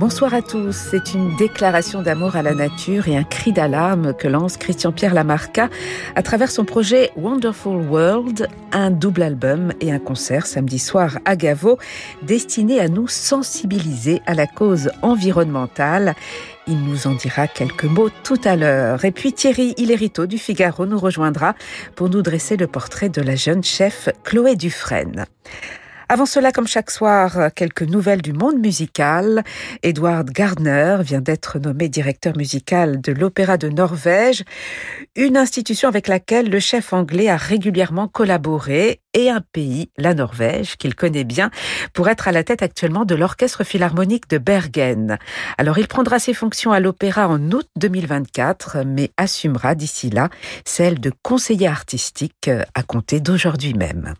Bonsoir 0.00 0.32
à 0.32 0.40
tous. 0.40 0.72
C'est 0.72 1.12
une 1.12 1.36
déclaration 1.36 2.00
d'amour 2.00 2.34
à 2.34 2.40
la 2.40 2.54
nature 2.54 3.06
et 3.06 3.18
un 3.18 3.22
cri 3.22 3.52
d'alarme 3.52 4.14
que 4.14 4.28
lance 4.28 4.56
Christian-Pierre 4.56 5.12
Lamarca 5.12 5.68
à 6.16 6.22
travers 6.22 6.50
son 6.50 6.64
projet 6.64 7.10
Wonderful 7.16 7.86
World, 7.86 8.48
un 8.72 8.90
double 8.90 9.20
album 9.20 9.74
et 9.82 9.92
un 9.92 9.98
concert 9.98 10.46
samedi 10.46 10.78
soir 10.78 11.18
à 11.26 11.36
Gavo 11.36 11.76
destiné 12.22 12.80
à 12.80 12.88
nous 12.88 13.08
sensibiliser 13.08 14.22
à 14.24 14.32
la 14.32 14.46
cause 14.46 14.90
environnementale. 15.02 16.14
Il 16.66 16.82
nous 16.82 17.06
en 17.06 17.12
dira 17.12 17.46
quelques 17.46 17.84
mots 17.84 18.08
tout 18.24 18.40
à 18.42 18.56
l'heure. 18.56 19.04
Et 19.04 19.12
puis 19.12 19.34
Thierry 19.34 19.74
Hillerito 19.76 20.24
du 20.24 20.38
Figaro 20.38 20.86
nous 20.86 20.98
rejoindra 20.98 21.54
pour 21.94 22.08
nous 22.08 22.22
dresser 22.22 22.56
le 22.56 22.68
portrait 22.68 23.10
de 23.10 23.20
la 23.20 23.36
jeune 23.36 23.62
chef 23.62 24.08
Chloé 24.24 24.56
Dufresne. 24.56 25.26
Avant 26.12 26.26
cela, 26.26 26.50
comme 26.50 26.66
chaque 26.66 26.90
soir, 26.90 27.50
quelques 27.54 27.84
nouvelles 27.84 28.20
du 28.20 28.32
monde 28.32 28.58
musical. 28.58 29.44
Edward 29.84 30.28
Gardner 30.28 30.96
vient 31.02 31.20
d'être 31.20 31.60
nommé 31.60 31.88
directeur 31.88 32.36
musical 32.36 33.00
de 33.00 33.12
l'Opéra 33.12 33.56
de 33.56 33.68
Norvège, 33.68 34.42
une 35.14 35.36
institution 35.36 35.88
avec 35.88 36.08
laquelle 36.08 36.50
le 36.50 36.58
chef 36.58 36.92
anglais 36.92 37.28
a 37.28 37.36
régulièrement 37.36 38.08
collaboré 38.08 39.02
et 39.14 39.30
un 39.30 39.40
pays, 39.52 39.92
la 39.98 40.12
Norvège, 40.14 40.76
qu'il 40.78 40.96
connaît 40.96 41.22
bien, 41.22 41.52
pour 41.92 42.08
être 42.08 42.26
à 42.26 42.32
la 42.32 42.42
tête 42.42 42.62
actuellement 42.62 43.04
de 43.04 43.14
l'Orchestre 43.14 43.62
Philharmonique 43.62 44.28
de 44.28 44.38
Bergen. 44.38 45.16
Alors 45.58 45.78
il 45.78 45.86
prendra 45.86 46.18
ses 46.18 46.34
fonctions 46.34 46.72
à 46.72 46.80
l'Opéra 46.80 47.28
en 47.28 47.40
août 47.52 47.68
2024, 47.76 48.78
mais 48.84 49.12
assumera 49.16 49.76
d'ici 49.76 50.10
là 50.10 50.28
celle 50.64 50.98
de 50.98 51.12
conseiller 51.22 51.68
artistique 51.68 52.50
à 52.74 52.82
compter 52.82 53.20
d'aujourd'hui 53.20 53.74
même. 53.74 54.14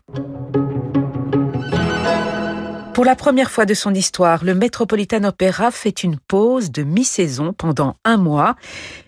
Pour 2.93 3.05
la 3.05 3.15
première 3.15 3.49
fois 3.49 3.65
de 3.65 3.73
son 3.73 3.93
histoire, 3.93 4.43
le 4.43 4.53
Metropolitan 4.53 5.23
Opera 5.23 5.71
fait 5.71 6.03
une 6.03 6.17
pause 6.19 6.71
de 6.71 6.83
mi-saison 6.83 7.53
pendant 7.53 7.95
un 8.03 8.17
mois. 8.17 8.55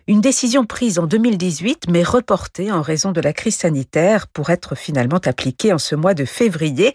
Une 0.05 0.19
décision 0.19 0.65
prise 0.65 0.99
en 0.99 1.07
2018 1.07 1.85
mais 1.89 2.03
reportée 2.03 2.73
en 2.73 2.81
raison 2.81 3.13
de 3.13 3.21
la 3.21 3.31
crise 3.31 3.55
sanitaire 3.55 4.27
pour 4.27 4.49
être 4.49 4.75
finalement 4.75 5.21
appliquée 5.23 5.71
en 5.71 5.77
ce 5.77 5.95
mois 5.95 6.13
de 6.13 6.25
février. 6.25 6.93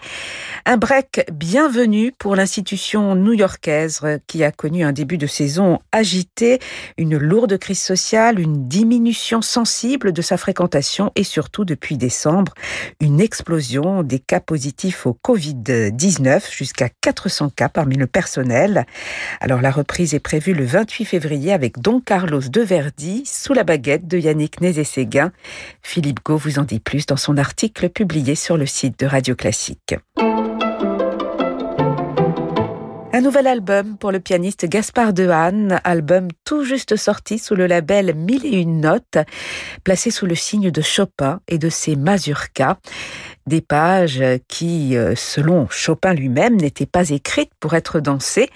Un 0.66 0.76
break 0.76 1.24
bienvenu 1.32 2.12
pour 2.12 2.36
l'institution 2.36 3.14
new-yorkaise 3.14 4.02
qui 4.26 4.44
a 4.44 4.52
connu 4.52 4.84
un 4.84 4.92
début 4.92 5.16
de 5.16 5.26
saison 5.26 5.78
agité, 5.90 6.58
une 6.98 7.16
lourde 7.16 7.56
crise 7.56 7.80
sociale, 7.80 8.40
une 8.40 8.68
diminution 8.68 9.40
sensible 9.40 10.12
de 10.12 10.20
sa 10.20 10.36
fréquentation 10.36 11.10
et 11.16 11.24
surtout 11.24 11.64
depuis 11.64 11.96
décembre, 11.96 12.52
une 13.00 13.22
explosion 13.22 14.02
des 14.02 14.18
cas 14.18 14.40
positifs 14.40 15.06
au 15.06 15.16
Covid-19 15.24 16.54
jusqu'à 16.54 16.90
400 17.00 17.52
cas 17.56 17.70
parmi 17.70 17.96
le 17.96 18.06
personnel. 18.06 18.84
Alors 19.40 19.62
la 19.62 19.70
reprise 19.70 20.12
est 20.12 20.20
prévue 20.20 20.52
le 20.52 20.66
28 20.66 21.06
février 21.06 21.54
avec 21.54 21.80
Don 21.80 22.00
Carlos 22.00 22.40
de 22.40 22.60
Verdi 22.60 22.97
sous 23.24 23.52
la 23.52 23.64
baguette 23.64 24.08
de 24.08 24.18
Yannick 24.18 24.60
Nézé-Séguin. 24.60 25.32
Philippe 25.82 26.20
Gau 26.24 26.36
vous 26.36 26.58
en 26.58 26.64
dit 26.64 26.80
plus 26.80 27.06
dans 27.06 27.16
son 27.16 27.36
article 27.36 27.88
publié 27.88 28.34
sur 28.34 28.56
le 28.56 28.66
site 28.66 28.98
de 28.98 29.06
Radio 29.06 29.34
Classique. 29.34 29.94
Un 33.18 33.20
nouvel 33.20 33.48
album 33.48 33.98
pour 33.98 34.12
le 34.12 34.20
pianiste 34.20 34.66
Gaspard 34.66 35.12
Dehaene, 35.12 35.80
album 35.82 36.28
tout 36.44 36.62
juste 36.62 36.94
sorti 36.94 37.40
sous 37.40 37.56
le 37.56 37.66
label 37.66 38.14
Mille 38.14 38.46
et 38.46 38.60
une 38.60 38.80
notes, 38.80 39.18
placé 39.82 40.12
sous 40.12 40.24
le 40.24 40.36
signe 40.36 40.70
de 40.70 40.80
Chopin 40.80 41.40
et 41.48 41.58
de 41.58 41.68
ses 41.68 41.96
mazurkas. 41.96 42.78
Des 43.48 43.60
pages 43.60 44.22
qui, 44.46 44.96
euh, 44.96 45.16
selon 45.16 45.66
Chopin 45.68 46.14
lui-même, 46.14 46.54
n'étaient 46.54 46.86
pas 46.86 47.10
écrites 47.10 47.50
pour 47.58 47.74
être 47.74 47.98
dansées 47.98 48.50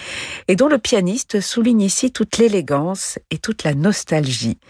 et 0.47 0.55
dont 0.55 0.69
le 0.69 0.79
pianiste 0.79 1.41
souligne 1.41 1.83
ici 1.83 2.13
toute 2.13 2.39
l'élégance 2.39 3.19
et 3.33 3.39
toute 3.39 3.65
la 3.65 3.75
nostalgie. 3.75 4.61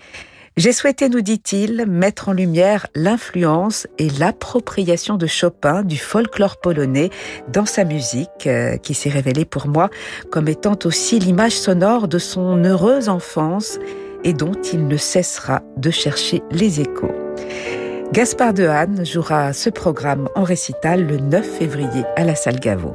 J'ai 0.59 0.73
souhaité, 0.73 1.09
nous 1.09 1.23
dit-il, 1.23 1.87
mettre 1.87 2.29
en 2.29 2.35
lumière 2.35 2.87
l'influence 2.95 3.87
et 3.99 4.11
l'appropriation 4.11 5.17
de 5.17 5.27
Chopin 5.27 5.83
du 5.83 5.97
folklore 5.97 6.59
polonais 6.61 7.09
dans 7.49 7.65
sa 7.65 7.85
musique, 7.85 8.47
euh, 8.47 8.77
qui 8.77 8.93
s'est 8.93 9.09
révélée 9.09 9.47
pour 9.47 9.67
moi 9.67 9.89
comme 10.31 10.49
étant 10.49 10.79
aussi 10.85 11.19
l'image 11.19 11.57
sonore 11.57 12.07
de 12.07 12.19
son 12.19 12.63
heureuse 12.65 13.09
enfance 13.09 13.79
et 14.25 14.35
dont 14.35 14.53
il 14.75 14.87
ne 14.87 14.99
cessera 14.99 15.63
de 15.79 15.91
chercher 15.91 16.43
les 16.51 16.81
échos. 16.81 17.15
Gaspard 18.13 18.53
Dehaene 18.53 19.07
jouera 19.07 19.55
ce 19.55 19.71
programme 19.71 20.29
en 20.35 20.43
récital 20.43 21.07
le 21.07 21.17
9 21.17 21.47
février 21.47 22.05
à 22.17 22.25
la 22.25 22.35
salle 22.35 22.61
Gaveau. 22.61 22.95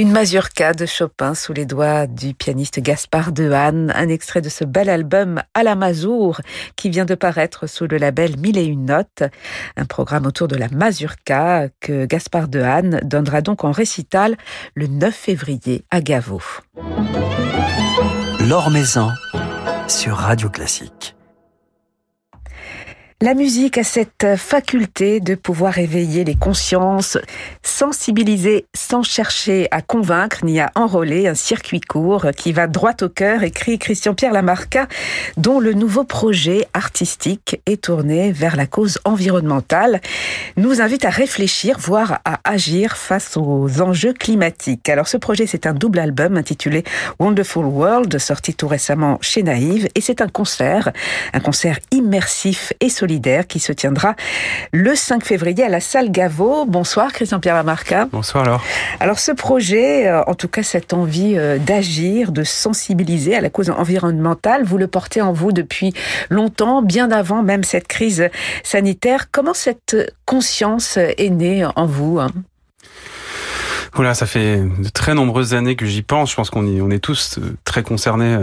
Une 0.00 0.12
mazurka 0.12 0.72
de 0.72 0.86
Chopin 0.86 1.34
sous 1.34 1.52
les 1.52 1.66
doigts 1.66 2.06
du 2.06 2.32
pianiste 2.32 2.80
Gaspard 2.80 3.32
Dehaene, 3.32 3.92
un 3.94 4.08
extrait 4.08 4.40
de 4.40 4.48
ce 4.48 4.64
bel 4.64 4.88
album 4.88 5.42
à 5.52 5.62
la 5.62 5.74
Mazur 5.74 6.40
qui 6.74 6.88
vient 6.88 7.04
de 7.04 7.14
paraître 7.14 7.66
sous 7.66 7.86
le 7.86 7.98
label 7.98 8.38
Mille 8.38 8.56
et 8.56 8.64
une 8.64 8.86
notes, 8.86 9.24
un 9.76 9.84
programme 9.84 10.24
autour 10.24 10.48
de 10.48 10.56
la 10.56 10.68
mazurka 10.70 11.68
que 11.80 12.06
Gaspard 12.06 12.48
Dehaene 12.48 13.00
donnera 13.02 13.42
donc 13.42 13.62
en 13.62 13.72
récital 13.72 14.38
le 14.74 14.86
9 14.86 15.14
février 15.14 15.84
à 15.90 16.00
Gavot. 16.00 16.40
L'Or 18.48 18.70
Maison 18.70 19.10
sur 19.86 20.16
Radio 20.16 20.48
Classique. 20.48 21.14
La 23.22 23.34
musique 23.34 23.76
a 23.76 23.84
cette 23.84 24.36
faculté 24.38 25.20
de 25.20 25.34
pouvoir 25.34 25.76
éveiller 25.76 26.24
les 26.24 26.36
consciences, 26.36 27.18
sensibiliser 27.62 28.64
sans 28.74 29.02
chercher 29.02 29.68
à 29.72 29.82
convaincre 29.82 30.38
ni 30.42 30.58
à 30.58 30.72
enrôler 30.74 31.28
un 31.28 31.34
circuit 31.34 31.82
court 31.82 32.28
qui 32.34 32.52
va 32.52 32.66
droit 32.66 32.94
au 33.02 33.10
cœur, 33.10 33.42
écrit 33.42 33.78
Christian-Pierre 33.78 34.32
Lamarca, 34.32 34.88
dont 35.36 35.60
le 35.60 35.74
nouveau 35.74 36.04
projet 36.04 36.66
artistique 36.72 37.60
est 37.66 37.82
tourné 37.82 38.32
vers 38.32 38.56
la 38.56 38.64
cause 38.64 38.98
environnementale, 39.04 40.00
nous 40.56 40.80
invite 40.80 41.04
à 41.04 41.10
réfléchir, 41.10 41.76
voire 41.78 42.20
à 42.24 42.40
agir 42.44 42.96
face 42.96 43.36
aux 43.36 43.82
enjeux 43.82 44.14
climatiques. 44.14 44.88
Alors 44.88 45.08
ce 45.08 45.18
projet, 45.18 45.46
c'est 45.46 45.66
un 45.66 45.74
double 45.74 45.98
album 45.98 46.38
intitulé 46.38 46.84
Wonderful 47.18 47.66
World, 47.66 48.16
sorti 48.16 48.54
tout 48.54 48.68
récemment 48.68 49.18
chez 49.20 49.42
Naïve, 49.42 49.88
et 49.94 50.00
c'est 50.00 50.22
un 50.22 50.28
concert, 50.28 50.90
un 51.34 51.40
concert 51.40 51.80
immersif 51.90 52.72
et 52.80 52.88
solidaire 53.10 53.48
qui 53.48 53.58
se 53.58 53.72
tiendra 53.72 54.14
le 54.72 54.94
5 54.94 55.24
février 55.24 55.64
à 55.64 55.68
la 55.68 55.80
salle 55.80 56.12
Gaveau. 56.12 56.64
Bonsoir 56.64 57.12
Christian-Pierre 57.12 57.56
Lamarca. 57.56 58.06
Bonsoir 58.12 58.44
alors. 58.44 58.62
Alors 59.00 59.18
ce 59.18 59.32
projet, 59.32 60.06
euh, 60.06 60.22
en 60.28 60.34
tout 60.34 60.46
cas 60.46 60.62
cette 60.62 60.92
envie 60.92 61.36
euh, 61.36 61.58
d'agir, 61.58 62.30
de 62.30 62.44
sensibiliser 62.44 63.34
à 63.34 63.40
la 63.40 63.50
cause 63.50 63.68
environnementale, 63.68 64.62
vous 64.62 64.78
le 64.78 64.86
portez 64.86 65.20
en 65.20 65.32
vous 65.32 65.50
depuis 65.50 65.92
longtemps, 66.28 66.82
bien 66.82 67.10
avant 67.10 67.42
même 67.42 67.64
cette 67.64 67.88
crise 67.88 68.28
sanitaire. 68.62 69.26
Comment 69.32 69.54
cette 69.54 69.96
conscience 70.24 70.96
est 70.96 71.30
née 71.30 71.64
en 71.64 71.86
vous 71.86 72.20
hein? 72.20 72.28
Voilà, 73.92 74.14
ça 74.14 74.26
fait 74.26 74.60
de 74.60 74.88
très 74.88 75.14
nombreuses 75.14 75.52
années 75.52 75.74
que 75.74 75.84
j'y 75.84 76.02
pense. 76.02 76.30
Je 76.30 76.36
pense 76.36 76.48
qu'on 76.48 76.64
on 76.64 76.90
est 76.92 77.00
tous 77.00 77.38
euh, 77.38 77.56
très 77.64 77.82
concernés 77.82 78.38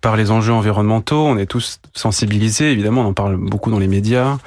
par 0.00 0.16
les 0.16 0.30
enjeux 0.30 0.52
environnementaux. 0.52 1.26
On 1.26 1.36
est 1.36 1.46
tous 1.46 1.80
sensibilisés, 1.94 2.72
évidemment, 2.72 3.02
on 3.02 3.06
en 3.06 3.12
parle 3.12 3.36
beaucoup 3.36 3.70
dans 3.70 3.78
les 3.78 3.88
médias. 3.88 4.38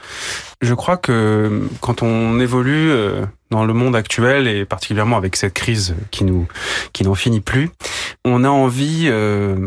Je 0.62 0.74
crois 0.74 0.98
que 0.98 1.68
quand 1.82 2.02
on 2.02 2.40
évolue 2.40 2.90
euh, 2.90 3.26
dans 3.52 3.66
le 3.66 3.74
monde 3.74 3.96
actuel 3.96 4.48
et 4.48 4.66
particulièrement 4.66 5.18
avec 5.18 5.36
cette 5.36 5.54
crise 5.54 5.96
qui 6.12 6.24
nous 6.24 6.48
qui 6.94 7.04
n'en 7.04 7.16
finit 7.16 7.42
plus, 7.42 7.70
on 8.24 8.44
a 8.44 8.50
envie 8.50 9.10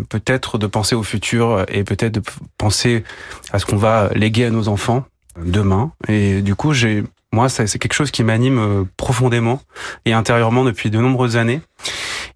peut-être 0.09 0.59
de 0.59 0.67
penser 0.67 0.95
au 0.95 1.03
futur 1.03 1.65
et 1.69 1.85
peut-être 1.85 2.15
de 2.15 2.23
penser 2.57 3.05
à 3.53 3.59
ce 3.59 3.67
qu'on 3.67 3.77
va 3.77 4.11
léguer 4.15 4.47
à 4.47 4.51
nos 4.51 4.69
enfants 4.69 5.05
demain. 5.45 5.93
Et 6.09 6.43
du 6.43 6.55
coup, 6.55 6.73
j'ai 6.73 7.05
moi, 7.33 7.49
c'est 7.49 7.79
quelque 7.79 7.93
chose 7.93 8.11
qui 8.11 8.25
m'anime 8.25 8.59
euh, 8.59 8.85
profondément 8.97 9.61
et 10.07 10.13
intérieurement 10.13 10.65
depuis 10.65 10.91
de 10.91 10.99
nombreuses 10.99 11.37
années. 11.37 11.61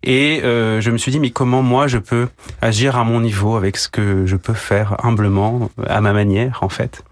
Et 0.04 0.42
euh, 0.42 0.80
je 0.80 0.90
me 0.90 0.98
suis 0.98 1.12
dit, 1.12 1.20
mais 1.20 1.30
comment 1.30 1.62
moi 1.62 1.86
je 1.86 1.98
peux 1.98 2.28
agir 2.60 2.96
à 2.96 3.04
mon 3.04 3.20
niveau 3.20 3.56
avec 3.56 3.76
ce 3.76 3.88
que 3.88 4.26
je 4.26 4.36
peux 4.36 4.54
faire 4.54 4.96
humblement, 5.04 5.70
à 5.86 6.00
ma 6.00 6.12
manière, 6.12 6.58
en 6.62 6.68
fait? 6.68 7.02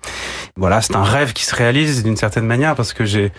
Voilà, 0.57 0.81
c'est 0.83 0.97
un 0.97 1.05
rêve 1.05 1.33
qui 1.33 1.45
se 1.45 1.55
réalise 1.55 2.03
d'une 2.03 2.17
certaine 2.17 2.47
manière 2.47 2.75
parce 2.75 2.93
que 2.93 3.05
j'ai 3.05 3.33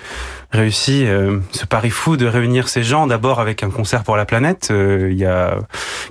réussi 0.51 1.06
euh, 1.06 1.39
ce 1.51 1.65
pari 1.65 1.89
fou 1.89 2.18
de 2.18 2.25
réunir 2.25 2.69
ces 2.69 2.83
gens 2.83 3.07
d'abord 3.07 3.39
avec 3.39 3.63
un 3.63 3.69
concert 3.69 4.03
pour 4.03 4.15
la 4.15 4.25
planète 4.25 4.71
il 4.71 5.18
y 5.18 5.25
a 5.25 5.57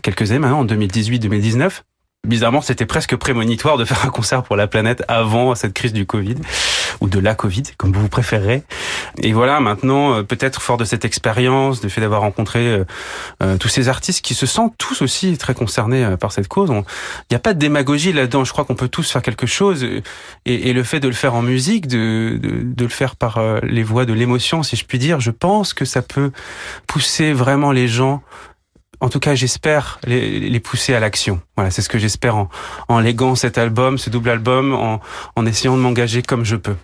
quelques 0.03 0.31
années 0.31 0.41
maintenant, 0.41 0.61
en 0.61 0.67
2018-2019. 0.67 1.83
Bizarrement, 2.27 2.61
c'était 2.61 2.85
presque 2.85 3.17
prémonitoire 3.17 3.79
de 3.79 3.87
faire 3.87 4.05
un 4.05 4.11
concert 4.11 4.43
pour 4.43 4.55
la 4.55 4.67
planète 4.67 5.03
avant 5.09 5.55
cette 5.55 5.73
crise 5.73 5.95
du 5.95 6.05
Covid, 6.05 6.35
ou 7.01 7.09
de 7.09 7.19
la 7.19 7.35
Covid, 7.35 7.63
comme 7.79 7.93
vous 7.93 8.11
préférez. 8.11 8.63
Et 9.23 9.33
voilà, 9.33 9.59
maintenant, 9.61 10.13
euh, 10.13 10.23
peut-être 10.23 10.61
fort 10.61 10.77
de 10.77 10.85
cette 10.85 11.07
expérience, 11.07 11.81
du 11.81 11.89
fait 11.89 12.03
d'avoir 12.03 12.21
rencontré 12.21 12.69
euh, 12.69 12.85
euh, 13.43 13.57
tous 13.57 13.69
ces 13.69 13.89
artistes 13.89 14.23
qui 14.23 14.35
se 14.35 14.45
sentent 14.45 14.75
tous 14.77 15.01
aussi 15.01 15.39
très 15.39 15.55
concernés 15.55 16.15
par 16.21 16.33
cette 16.33 16.47
cause. 16.47 16.69
Il 16.71 16.85
n'y 17.31 17.37
a 17.37 17.41
pas 17.41 17.55
de 17.55 17.59
démagogie 17.59 18.13
là-dedans. 18.13 18.45
Je 18.45 18.53
crois 18.53 18.67
qu'on 18.67 18.75
peut 18.75 18.89
tous 18.89 19.11
faire 19.11 19.23
quelque 19.23 19.47
chose. 19.47 19.87
Et, 20.45 20.73
le 20.75 20.83
fait 20.83 21.01
de 21.01 21.09
le 21.09 21.15
faire 21.15 21.35
en 21.35 21.41
musique, 21.41 21.87
de, 21.87 22.39
le 22.79 22.89
faire 22.89 23.17
par 23.17 23.41
les 23.63 23.83
voix 23.83 24.05
de 24.05 24.13
l'émotion, 24.13 24.63
si 24.63 24.77
je 24.77 24.85
puis 24.85 24.99
dire, 24.99 25.21
je 25.21 25.31
pense 25.31 25.73
que 25.73 25.87
ça 25.87 26.03
peut 26.03 26.33
pousser 26.87 27.33
vraiment 27.33 27.73
les 27.73 27.89
gens 27.89 28.23
en 29.01 29.09
tout 29.09 29.21
cas, 29.21 29.35
j'espère 29.35 29.99
les, 30.05 30.61
pousser 30.61 30.95
à 30.95 31.01
l'action. 31.01 31.41
Voilà, 31.57 31.71
c'est 31.71 31.83
ce 31.83 31.89
que 31.89 31.99
j'espère 31.99 32.37
en, 32.37 32.49
en 32.89 33.01
léguant 33.01 33.35
cet 33.35 33.59
album, 33.59 33.99
ce 33.99 34.11
double 34.11 34.31
album, 34.31 34.75
en, 34.75 35.01
en 35.37 35.47
essayant 35.47 35.77
de 35.77 35.83
m'engager 35.83 36.23
comme 36.23 36.45
je 36.45 36.57
peux. 36.57 36.77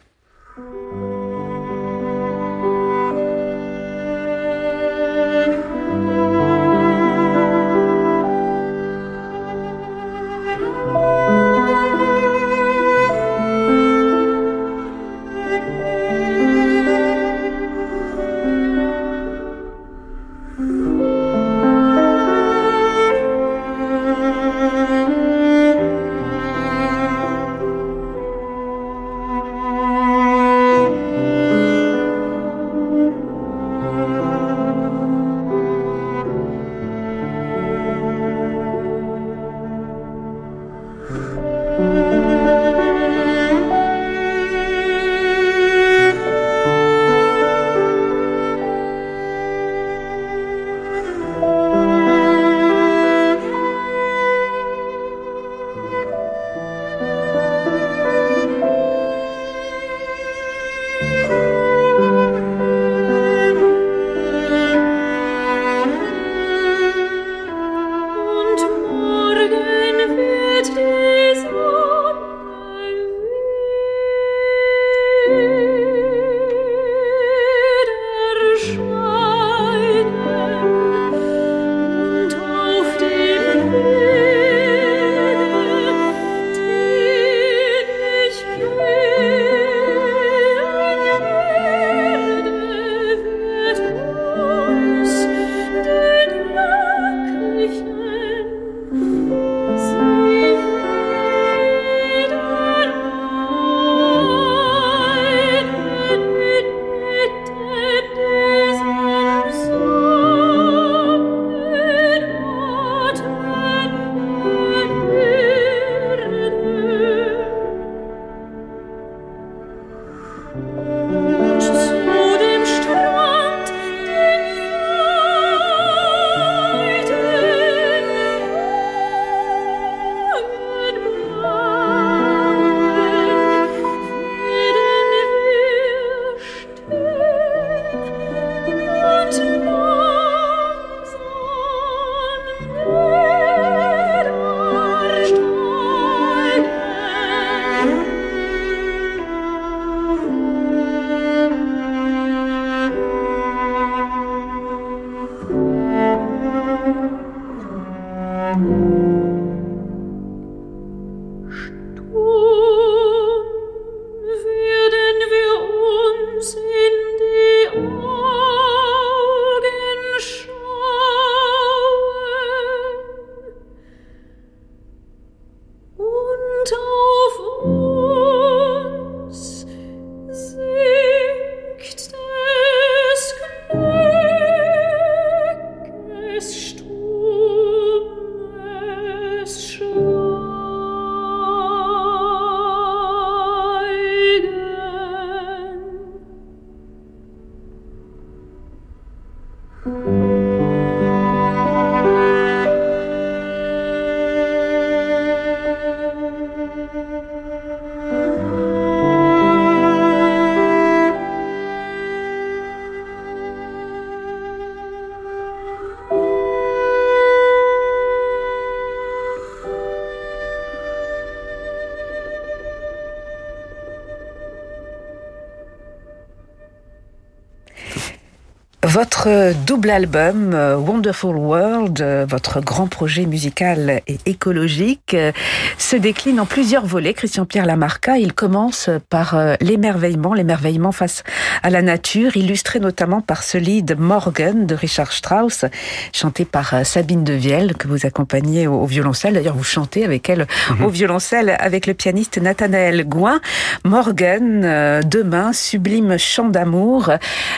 Votre 228.96 229.53
double 229.67 229.91
album 229.91 230.55
euh, 230.55 230.74
Wonderful 230.74 231.36
World, 231.36 232.00
euh, 232.00 232.24
votre 232.26 232.62
grand 232.62 232.86
projet 232.86 233.26
musical 233.26 234.00
et 234.06 234.17
écologique, 234.24 235.12
euh, 235.12 235.32
se 235.76 235.96
décline 235.96 236.41
en 236.41 236.46
plusieurs 236.46 236.86
volets. 236.86 237.12
Christian-Pierre 237.12 237.67
Lamarca, 237.67 238.17
il 238.17 238.32
commence 238.32 238.88
par 239.10 239.38
l'émerveillement, 239.60 240.32
l'émerveillement 240.32 240.93
face 240.93 241.24
à 241.62 241.69
la 241.69 241.82
nature, 241.82 242.38
illustré 242.38 242.81
notamment 242.81 243.20
par 243.20 243.43
ce 243.43 243.58
lead 243.58 243.98
Morgan 243.98 244.65
de 244.65 244.74
Richard 244.74 245.12
Strauss, 245.12 245.67
chanté 246.15 246.46
par 246.46 246.86
Sabine 246.86 247.22
Devielle, 247.22 247.74
que 247.74 247.88
vous 247.88 248.06
accompagnez 248.06 248.67
au, 248.67 248.86
violoncelle. 248.86 249.34
D'ailleurs, 249.34 249.56
vous 249.56 249.62
chantez 249.62 250.06
avec 250.06 250.31
elle 250.31 250.46
mhm. 250.70 250.86
au 250.86 250.88
violoncelle 250.88 251.55
avec 251.58 251.86
le 251.86 251.93
pianiste 251.93 252.38
Nathanaël 252.41 253.05
Gouin. 253.06 253.41
Morgan, 253.84 255.03
demain, 255.05 255.53
sublime 255.53 256.17
chant 256.19 256.48
d'amour. 256.48 257.10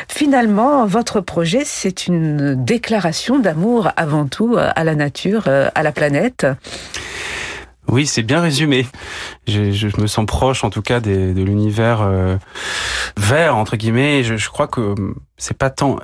Finalement, 0.09 0.85
votre 0.85 1.21
projet, 1.29 1.63
c'est 1.65 2.07
une 2.07 2.65
déclaration 2.65 3.39
d'amour 3.39 3.93
avant 3.97 4.27
tout 4.27 4.57
euh, 4.57 4.71
à 4.75 4.83
la 4.83 4.95
nature, 4.95 5.45
euh, 5.47 5.69
à 5.75 5.83
la 5.83 5.93
planète. 5.93 6.47
Oui, 7.87 8.07
c'est 8.07 8.23
bien 8.23 8.41
résumé. 8.41 8.87
Je, 9.47 10.01
me 10.01 10.07
sens 10.07 10.25
proche, 10.25 10.65
en 10.65 10.71
tout 10.71 10.81
cas, 10.81 11.01
de 11.01 11.43
l'univers 11.43 12.01
euh, 12.01 12.37
vert 13.19 13.57
entre 13.57 13.77
guillemets. 13.77 14.25
Je, 14.25 14.37
je 14.37 14.49
crois 14.49 14.69
que 14.69 14.95
c'est 15.37 15.57
pas 15.57 15.69
tant 15.69 15.99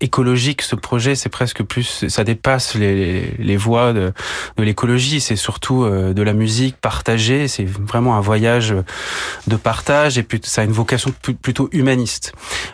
écologique 0.00 0.62
ce 0.62 0.76
projet 0.76 1.14
c'est 1.14 1.28
presque 1.28 1.62
plus 1.62 2.08
ça 2.08 2.24
dépasse 2.24 2.74
les, 2.74 3.34
les 3.38 3.56
voies 3.56 3.92
de, 3.92 4.12
de 4.56 4.62
l'écologie. 4.62 5.20
C'est 5.20 5.36
surtout 5.36 5.84
euh, 5.84 6.12
de 6.12 6.22
la 6.22 6.32
musique 6.32 6.76
partagée. 6.76 7.48
C'est 7.48 7.64
vraiment 7.64 8.16
un 8.16 8.20
voyage 8.20 8.74
de 9.46 9.56
partage 9.56 10.18
et 10.18 10.22
puis 10.22 10.40
ça 10.42 10.62
a 10.62 10.64
une 10.64 10.72
vocation 10.72 11.12
plutôt 11.42 11.68
humaniste. 11.72 12.32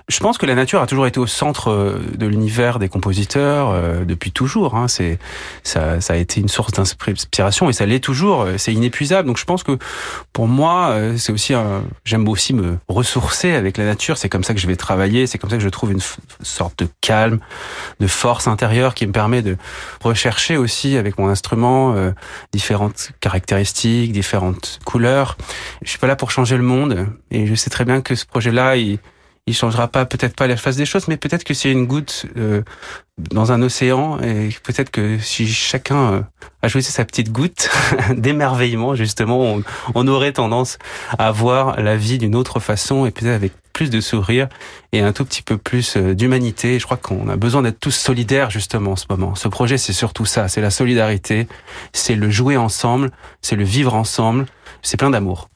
Je 0.09 0.19
pense 0.21 0.39
que 0.39 0.47
la 0.47 0.55
nature 0.55 0.81
a 0.81 0.87
toujours 0.87 1.07
été 1.07 1.21
au 1.21 1.27
centre 1.27 1.71
euh, 1.71 1.99
de 2.17 2.27
l'univers 2.27 2.79
des 2.79 2.89
compositeurs 2.89 3.71
euh, 3.71 4.05
depuis 4.05 4.33
toujours 4.33 4.77
hein. 4.77 4.89
c'est 4.89 5.19
ça, 5.63 6.01
ça 6.01 6.15
a 6.15 6.17
été 6.17 6.41
une 6.41 6.49
source 6.49 6.73
d'inspiration 6.73 7.69
et 7.69 7.73
ça 7.73 7.87
l'est 7.87 8.01
toujours 8.01 8.47
c'est 8.57 8.73
inépuisable. 8.73 9.29
Donc 9.29 9.39
je 9.39 9.45
pense 9.45 9.63
que 9.63 9.79
pour 10.33 10.49
moi 10.49 10.97
c'est 11.17 11.33
aussi 11.33 11.55
un 11.55 11.83
j'aime 12.05 12.29
aussi 12.29 12.55
me 12.55 12.79
ressourcer 12.89 13.53
avec 13.53 13.77
la 13.77 13.85
nature. 13.85 14.17
C'est 14.19 14.29
comme 14.29 14.45
ça 14.45 14.55
que 14.55 14.61
je 14.61 14.67
vais 14.67 14.77
travailler. 14.77 15.27
C'est 15.27 15.39
comme 15.39 15.51
ça 15.51 15.57
que 15.57 15.63
je 15.63 15.69
trouve 15.69 15.93
une 15.93 16.01
sorte 16.43 16.79
de 16.79 16.89
de 18.01 18.07
force 18.07 18.47
intérieure 18.47 18.95
qui 18.95 19.07
me 19.07 19.13
permet 19.13 19.43
de 19.43 19.57
rechercher 20.03 20.57
aussi 20.57 20.97
avec 20.97 21.19
mon 21.19 21.29
instrument 21.29 21.95
euh, 21.95 22.13
différentes 22.53 23.13
caractéristiques, 23.21 24.13
différentes 24.13 24.79
couleurs. 24.85 25.37
Je 25.83 25.91
suis 25.91 25.99
pas 25.99 26.07
là 26.07 26.17
pour 26.17 26.31
changer 26.31 26.57
le 26.57 26.63
monde 26.63 27.09
et 27.31 27.47
je 27.47 27.55
sais 27.55 27.71
très 27.71 27.85
bien 27.85 28.01
que 28.01 28.15
ce 28.15 28.27
projet-là, 28.27 28.77
il, 28.77 28.99
il 29.47 29.55
changera 29.55 29.87
pas 29.89 30.05
peut-être 30.07 30.35
pas 30.35 30.47
la 30.47 30.57
face 30.57 30.77
des 30.77 30.87
choses, 30.87 31.07
mais 31.07 31.17
peut-être 31.17 31.45
que 31.45 31.55
c'est 31.55 31.71
une 31.71 31.87
goutte 31.87 32.27
euh, 32.37 32.63
dans 33.19 33.53
un 33.53 33.63
océan 33.63 34.19
et 34.21 34.51
peut-être 34.65 34.91
que 34.91 35.19
si 35.19 35.47
chacun 35.47 36.13
euh, 36.13 36.21
a 36.63 36.69
choisi 36.69 36.91
sa 36.91 37.05
petite 37.05 37.31
goutte 37.31 37.71
d'émerveillement, 38.17 38.97
justement, 38.97 39.41
on, 39.41 39.63
on, 39.95 40.09
aurait 40.09 40.33
tendance 40.33 40.79
à 41.19 41.31
voir 41.31 41.81
la 41.81 41.97
vie 41.97 42.19
d'une 42.19 42.35
autre 42.35 42.59
façon 42.59 43.07
et 43.07 43.13
peut-être 43.13 43.35
avec 43.35 43.53
plus 43.77 43.91
de 43.91 44.01
sourire 44.01 44.49
et 44.93 45.01
un 45.01 45.13
tout 45.13 45.27
petit 45.27 45.43
peu 45.43 45.59
plus 45.59 45.99
euh, 45.99 46.15
d'humanité. 46.15 46.79
Je 46.79 46.87
crois 46.87 46.97
qu'on 46.97 47.29
a 47.29 47.37
besoin 47.37 47.61
d'être 47.61 47.79
tous 47.79 47.91
solidaires 47.91 48.49
justement 48.49 48.93
en 48.93 48.97
ce 48.97 49.05
moment. 49.11 49.35
Ce 49.35 49.49
projet, 49.49 49.77
c'est 49.77 49.93
surtout 49.93 50.25
ça, 50.25 50.49
c'est 50.49 50.63
la 50.63 50.71
solidarité, 50.71 51.47
c'est 51.93 52.15
le 52.15 52.31
jouer 52.31 52.57
ensemble, 52.57 53.11
c'est 53.43 53.55
le 53.55 53.65
vivre 53.65 53.95
ensemble, 53.95 54.47
c'est 54.81 54.97
plein 54.97 55.11
d'amour 55.11 55.51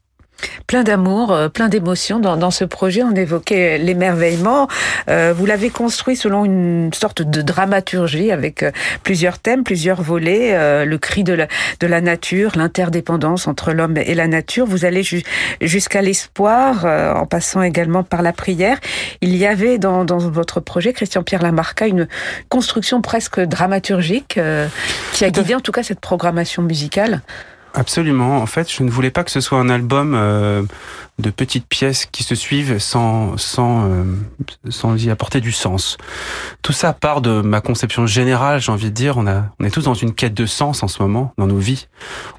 plein 0.66 0.82
d'amour, 0.82 1.32
euh, 1.32 1.48
plein 1.48 1.68
d'émotions 1.68 2.18
dans, 2.18 2.36
dans, 2.36 2.50
ce 2.50 2.64
projet. 2.64 3.02
On 3.02 3.14
évoquait 3.14 3.78
l'émerveillement. 3.78 4.68
Euh, 5.08 5.32
vous 5.36 5.46
l'avez 5.46 5.70
construit 5.70 6.16
selon 6.16 6.44
une 6.44 6.92
sorte 6.92 7.22
de 7.22 7.42
dramaturgie 7.42 8.30
avec 8.30 8.62
euh, 8.62 8.70
plusieurs 9.02 9.38
thèmes, 9.38 9.64
plusieurs 9.64 10.02
volets. 10.02 10.54
Euh, 10.54 10.84
le 10.84 10.98
cri 10.98 11.24
de 11.24 11.32
la, 11.32 11.46
de 11.80 11.86
la 11.86 12.00
nature, 12.00 12.52
l'interdépendance 12.56 13.48
entre 13.48 13.72
l'homme 13.72 13.96
et 13.96 14.14
la 14.14 14.26
nature. 14.26 14.66
Vous 14.66 14.84
allez 14.84 15.02
jusqu'à 15.60 16.02
l'espoir, 16.02 16.84
en 16.84 17.26
passant 17.26 17.62
également 17.62 18.02
par 18.02 18.22
la 18.22 18.32
prière. 18.32 18.78
Il 19.20 19.36
y 19.36 19.46
avait 19.46 19.78
dans, 19.78 20.04
dans 20.04 20.18
votre 20.18 20.60
projet, 20.60 20.92
Christian-Pierre 20.92 21.42
Lamarca, 21.42 21.86
une 21.86 22.08
construction 22.48 23.02
presque 23.02 23.40
dramaturgique 23.40 24.38
qui 25.12 25.24
a 25.24 25.30
guidé 25.30 25.54
en 25.54 25.60
tout 25.60 25.72
cas 25.72 25.82
cette 25.82 26.00
programmation 26.00 26.62
musicale. 26.62 27.22
Absolument. 27.74 28.38
En 28.38 28.46
fait, 28.46 28.70
je 28.70 28.82
ne 28.82 28.90
voulais 28.90 29.10
pas 29.10 29.22
que 29.22 29.30
ce 29.30 29.40
soit 29.40 29.58
un 29.58 29.68
album 29.68 30.14
euh, 30.14 30.62
de 31.20 31.30
petites 31.30 31.66
pièces 31.66 32.06
qui 32.06 32.24
se 32.24 32.34
suivent 32.34 32.78
sans 32.78 33.36
sans 33.36 33.84
euh, 33.84 34.04
sans 34.68 34.96
y 34.96 35.08
apporter 35.08 35.40
du 35.40 35.52
sens. 35.52 35.96
Tout 36.62 36.72
ça 36.72 36.92
part 36.92 37.20
de 37.20 37.42
ma 37.42 37.60
conception 37.60 38.06
générale. 38.06 38.60
J'ai 38.60 38.72
envie 38.72 38.86
de 38.86 38.94
dire, 38.94 39.18
on 39.18 39.26
a 39.26 39.44
on 39.60 39.64
est 39.64 39.70
tous 39.70 39.84
dans 39.84 39.94
une 39.94 40.14
quête 40.14 40.34
de 40.34 40.46
sens 40.46 40.82
en 40.82 40.88
ce 40.88 41.00
moment 41.00 41.32
dans 41.38 41.46
nos 41.46 41.58
vies. 41.58 41.86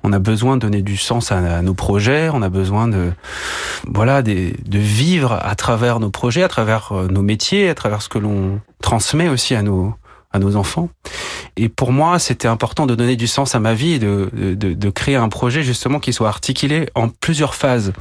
On 0.04 0.12
a 0.12 0.20
besoin 0.20 0.58
de 0.58 0.62
donner 0.62 0.82
du 0.82 0.98
sens 0.98 1.32
à, 1.32 1.62
nos 1.62 1.74
projets. 1.74 2.30
On 2.34 2.42
a 2.42 2.50
besoin 2.50 2.90
de 2.90 3.14
voilà 3.88 4.22
de 4.22 4.54
vivre 4.70 5.40
à 5.42 5.56
travers 5.56 6.00
nos 6.02 6.10
projets, 6.10 6.44
à 6.44 6.50
travers 6.50 6.92
euh, 6.92 7.08
nos 7.08 7.22
métiers, 7.22 7.70
à 7.70 7.76
travers 7.76 8.02
ce 8.02 8.10
que 8.10 8.20
l'on 8.20 8.60
transmet 8.82 9.30
aussi 9.30 9.56
à 9.56 9.62
nos 9.62 9.94
à 10.34 10.40
nos 10.40 10.56
enfants. 10.56 10.90
Et 11.58 11.68
pour 11.68 11.92
moi, 11.92 12.18
c'était 12.18 12.48
important 12.48 12.86
de 12.86 12.96
donner 12.96 13.18
du 13.18 13.28
sens 13.28 13.56
à 13.56 13.60
ma 13.60 13.74
vie 13.74 13.94
et 13.94 14.00
de, 14.00 14.30
de, 14.34 14.74
de, 14.74 14.90
créer 14.90 15.16
un 15.16 15.28
projet 15.28 15.64
justement 15.64 16.00
qui 16.00 16.14
soit 16.14 16.30
articulé 16.30 16.88
en 16.96 17.10
plusieurs 17.10 17.56
phases. 17.56 17.92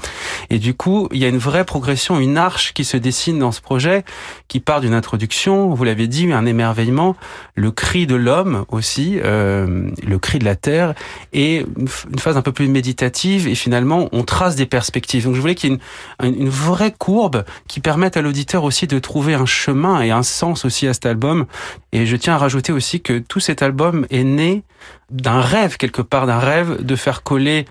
Et 0.51 0.59
du 0.59 0.75
coup, 0.75 1.09
il 1.13 1.19
y 1.19 1.25
a 1.25 1.29
une 1.29 1.39
vraie 1.39 1.65
progression, 1.65 2.21
une 2.21 2.39
arche 2.39 2.73
qui 2.73 2.85
se 2.85 2.97
dessine 2.97 3.39
dans 3.39 3.51
ce 3.51 3.61
projet, 3.61 4.05
qui 4.47 4.61
part 4.61 4.81
d'une 4.81 4.95
introduction, 4.95 5.75
vous 5.75 5.85
l'avez 5.85 6.07
dit, 6.07 6.33
un 6.33 6.47
émerveillement, 6.47 7.17
le 7.57 7.73
cri 7.73 8.07
de 8.07 8.15
l'homme 8.15 8.65
aussi, 8.69 9.19
euh, 9.25 9.91
le 10.07 10.19
cri 10.19 10.39
de 10.39 10.45
la 10.45 10.55
terre, 10.55 10.95
et 11.33 11.67
une 11.77 12.19
phase 12.19 12.37
un 12.37 12.43
peu 12.43 12.53
plus 12.53 12.69
méditative. 12.69 13.49
Et 13.49 13.57
finalement, 13.57 14.09
on 14.13 14.23
trace 14.23 14.55
des 14.55 14.67
perspectives. 14.67 15.25
Donc 15.25 15.35
je 15.35 15.41
voulais 15.41 15.57
qu'il 15.57 15.71
y 15.71 15.75
ait 15.75 15.79
une, 16.23 16.35
une 16.35 16.49
vraie 16.49 16.95
courbe 16.97 17.45
qui 17.67 17.81
permette 17.81 18.17
à 18.17 18.23
l'auditeur 18.23 18.63
aussi 18.63 18.87
de 18.87 18.99
trouver 19.01 19.35
un 19.35 19.47
chemin 19.47 20.01
et 20.01 20.13
un 20.13 20.23
sens 20.23 20.65
aussi 20.65 20.87
à 20.87 20.95
cet 20.95 21.07
album. 21.07 21.47
Et 21.93 22.07
je 22.07 22.17
tiens 22.21 22.35
à 22.35 22.39
rajouter 22.39 22.73
aussi 22.73 23.00
que 23.00 23.19
tout 23.19 23.41
cet 23.41 23.62
album 23.62 24.07
est 24.11 24.25
né 24.25 24.62
d'un 25.11 25.41
rêve 25.41 25.77
quelque 25.77 26.03
part, 26.03 26.27
d'un 26.27 26.39
rêve 26.39 26.85
de 26.85 26.97
faire 26.97 27.23
coller 27.23 27.65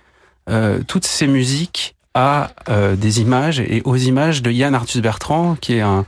euh, 0.50 0.80
toutes 0.88 1.06
ces 1.06 1.28
musiques 1.28 1.96
à 2.14 2.52
euh, 2.70 2.96
des 2.96 3.22
images 3.22 3.60
et 3.60 3.82
aux 3.86 3.96
images 3.96 4.42
de 4.42 4.52
Yann 4.52 4.76
Arthus 4.76 5.02
Bertrand, 5.02 5.56
qui 5.62 5.76
est 5.76 5.82
un, 5.82 6.06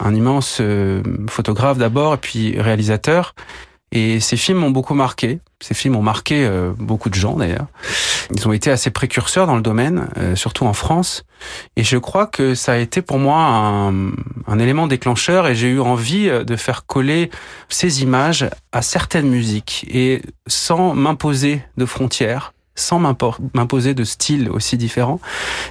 un 0.00 0.14
immense 0.14 0.58
euh, 0.60 1.02
photographe 1.28 1.78
d'abord 1.78 2.14
et 2.14 2.18
puis 2.18 2.60
réalisateur 2.60 3.34
et 3.92 4.20
ces 4.20 4.36
films 4.36 4.58
m'ont 4.58 4.70
beaucoup 4.70 4.94
marqué. 4.94 5.38
Ces 5.60 5.74
films 5.74 5.96
ont 5.96 6.02
marqué 6.02 6.44
euh, 6.44 6.72
beaucoup 6.76 7.10
de 7.10 7.14
gens 7.14 7.36
d'ailleurs. 7.36 7.66
Ils 8.34 8.48
ont 8.48 8.52
été 8.52 8.70
assez 8.70 8.90
précurseurs 8.90 9.46
dans 9.46 9.54
le 9.54 9.62
domaine, 9.62 10.08
euh, 10.16 10.34
surtout 10.34 10.64
en 10.64 10.72
France. 10.72 11.24
Et 11.76 11.84
je 11.84 11.98
crois 11.98 12.26
que 12.26 12.54
ça 12.54 12.72
a 12.72 12.76
été 12.78 13.02
pour 13.02 13.18
moi 13.18 13.38
un, 13.38 14.12
un 14.46 14.58
élément 14.58 14.86
déclencheur 14.86 15.46
et 15.46 15.54
j'ai 15.54 15.68
eu 15.68 15.80
envie 15.80 16.28
euh, 16.28 16.42
de 16.42 16.56
faire 16.56 16.86
coller 16.86 17.30
ces 17.68 18.02
images 18.02 18.48
à 18.72 18.80
certaines 18.80 19.28
musiques 19.28 19.86
et 19.90 20.22
sans 20.46 20.94
m'imposer 20.94 21.62
de 21.76 21.84
frontières 21.84 22.54
sans 22.74 22.98
m'imposer 22.98 23.92
de 23.92 24.04
styles 24.04 24.48
aussi 24.50 24.78
différents. 24.78 25.20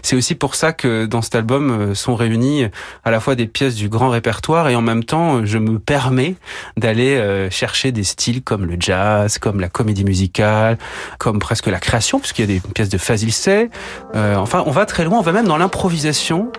C'est 0.03 0.15
aussi 0.15 0.35
pour 0.35 0.53
ça 0.53 0.71
que 0.71 1.05
dans 1.05 1.23
cet 1.23 1.33
album 1.33 1.71
euh, 1.71 1.95
sont 1.95 2.15
réunies 2.15 2.65
à 3.03 3.09
la 3.09 3.19
fois 3.19 3.35
des 3.35 3.47
pièces 3.47 3.75
du 3.75 3.89
grand 3.89 4.09
répertoire 4.09 4.69
et 4.69 4.75
en 4.75 4.81
même 4.81 5.03
temps 5.03 5.43
je 5.43 5.57
me 5.57 5.79
permets 5.79 6.35
d'aller 6.77 7.15
euh, 7.15 7.49
chercher 7.49 7.91
des 7.91 8.03
styles 8.03 8.43
comme 8.43 8.65
le 8.65 8.75
jazz, 8.79 9.39
comme 9.39 9.59
la 9.59 9.67
comédie 9.67 10.03
musicale, 10.03 10.77
comme 11.17 11.39
presque 11.39 11.67
la 11.67 11.79
création 11.79 12.19
puisqu'il 12.19 12.41
y 12.41 12.55
a 12.55 12.59
des 12.59 12.61
pièces 12.73 12.89
de 12.89 12.99
Fazil 12.99 13.33
Say. 13.33 13.71
Euh, 14.15 14.35
enfin, 14.35 14.63
on 14.67 14.71
va 14.71 14.85
très 14.85 15.03
loin, 15.03 15.17
on 15.17 15.23
va 15.23 15.31
même 15.31 15.47
dans 15.47 15.57
l'improvisation 15.57 16.51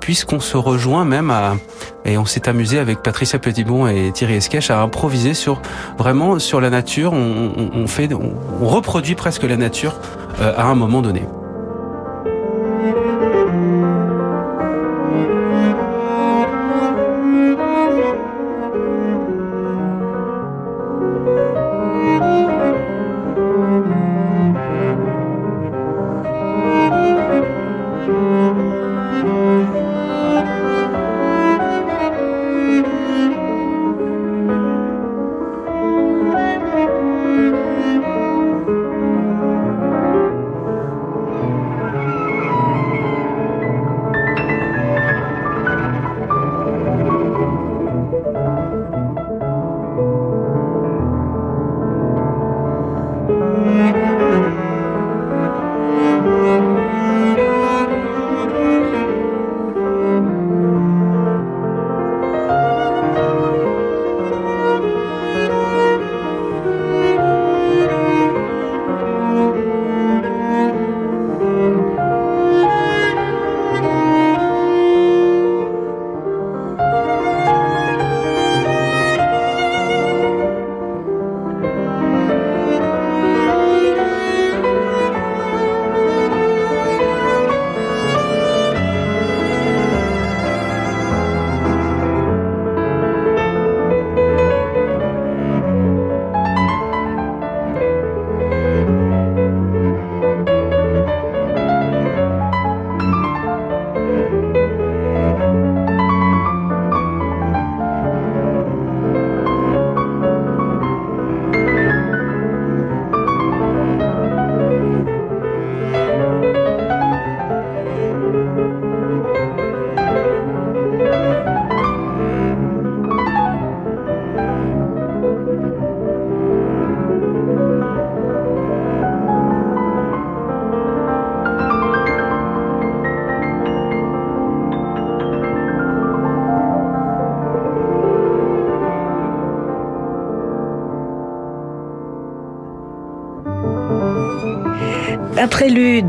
puisqu'on 0.00 0.40
se 0.40 0.56
rejoint 0.56 1.04
même 1.04 1.30
à 1.30 1.56
et 2.04 2.18
on 2.18 2.24
s'est 2.24 2.48
amusé 2.48 2.78
avec 2.78 3.02
Patricia 3.02 3.38
Petitbon 3.38 3.86
et 3.86 4.12
Thierry 4.12 4.34
Esquèche 4.34 4.70
à 4.70 4.80
improviser 4.80 5.34
sur 5.34 5.60
vraiment 5.98 6.38
sur 6.38 6.60
la 6.60 6.70
nature. 6.70 7.12
On, 7.12 7.86
fait, 7.86 8.12
on, 8.12 8.66
reproduit 8.66 9.14
presque 9.14 9.42
la 9.42 9.56
nature 9.56 9.94
euh, 10.40 10.52
à 10.56 10.64
un 10.64 10.74
moment 10.74 11.02
donné. 11.02 11.22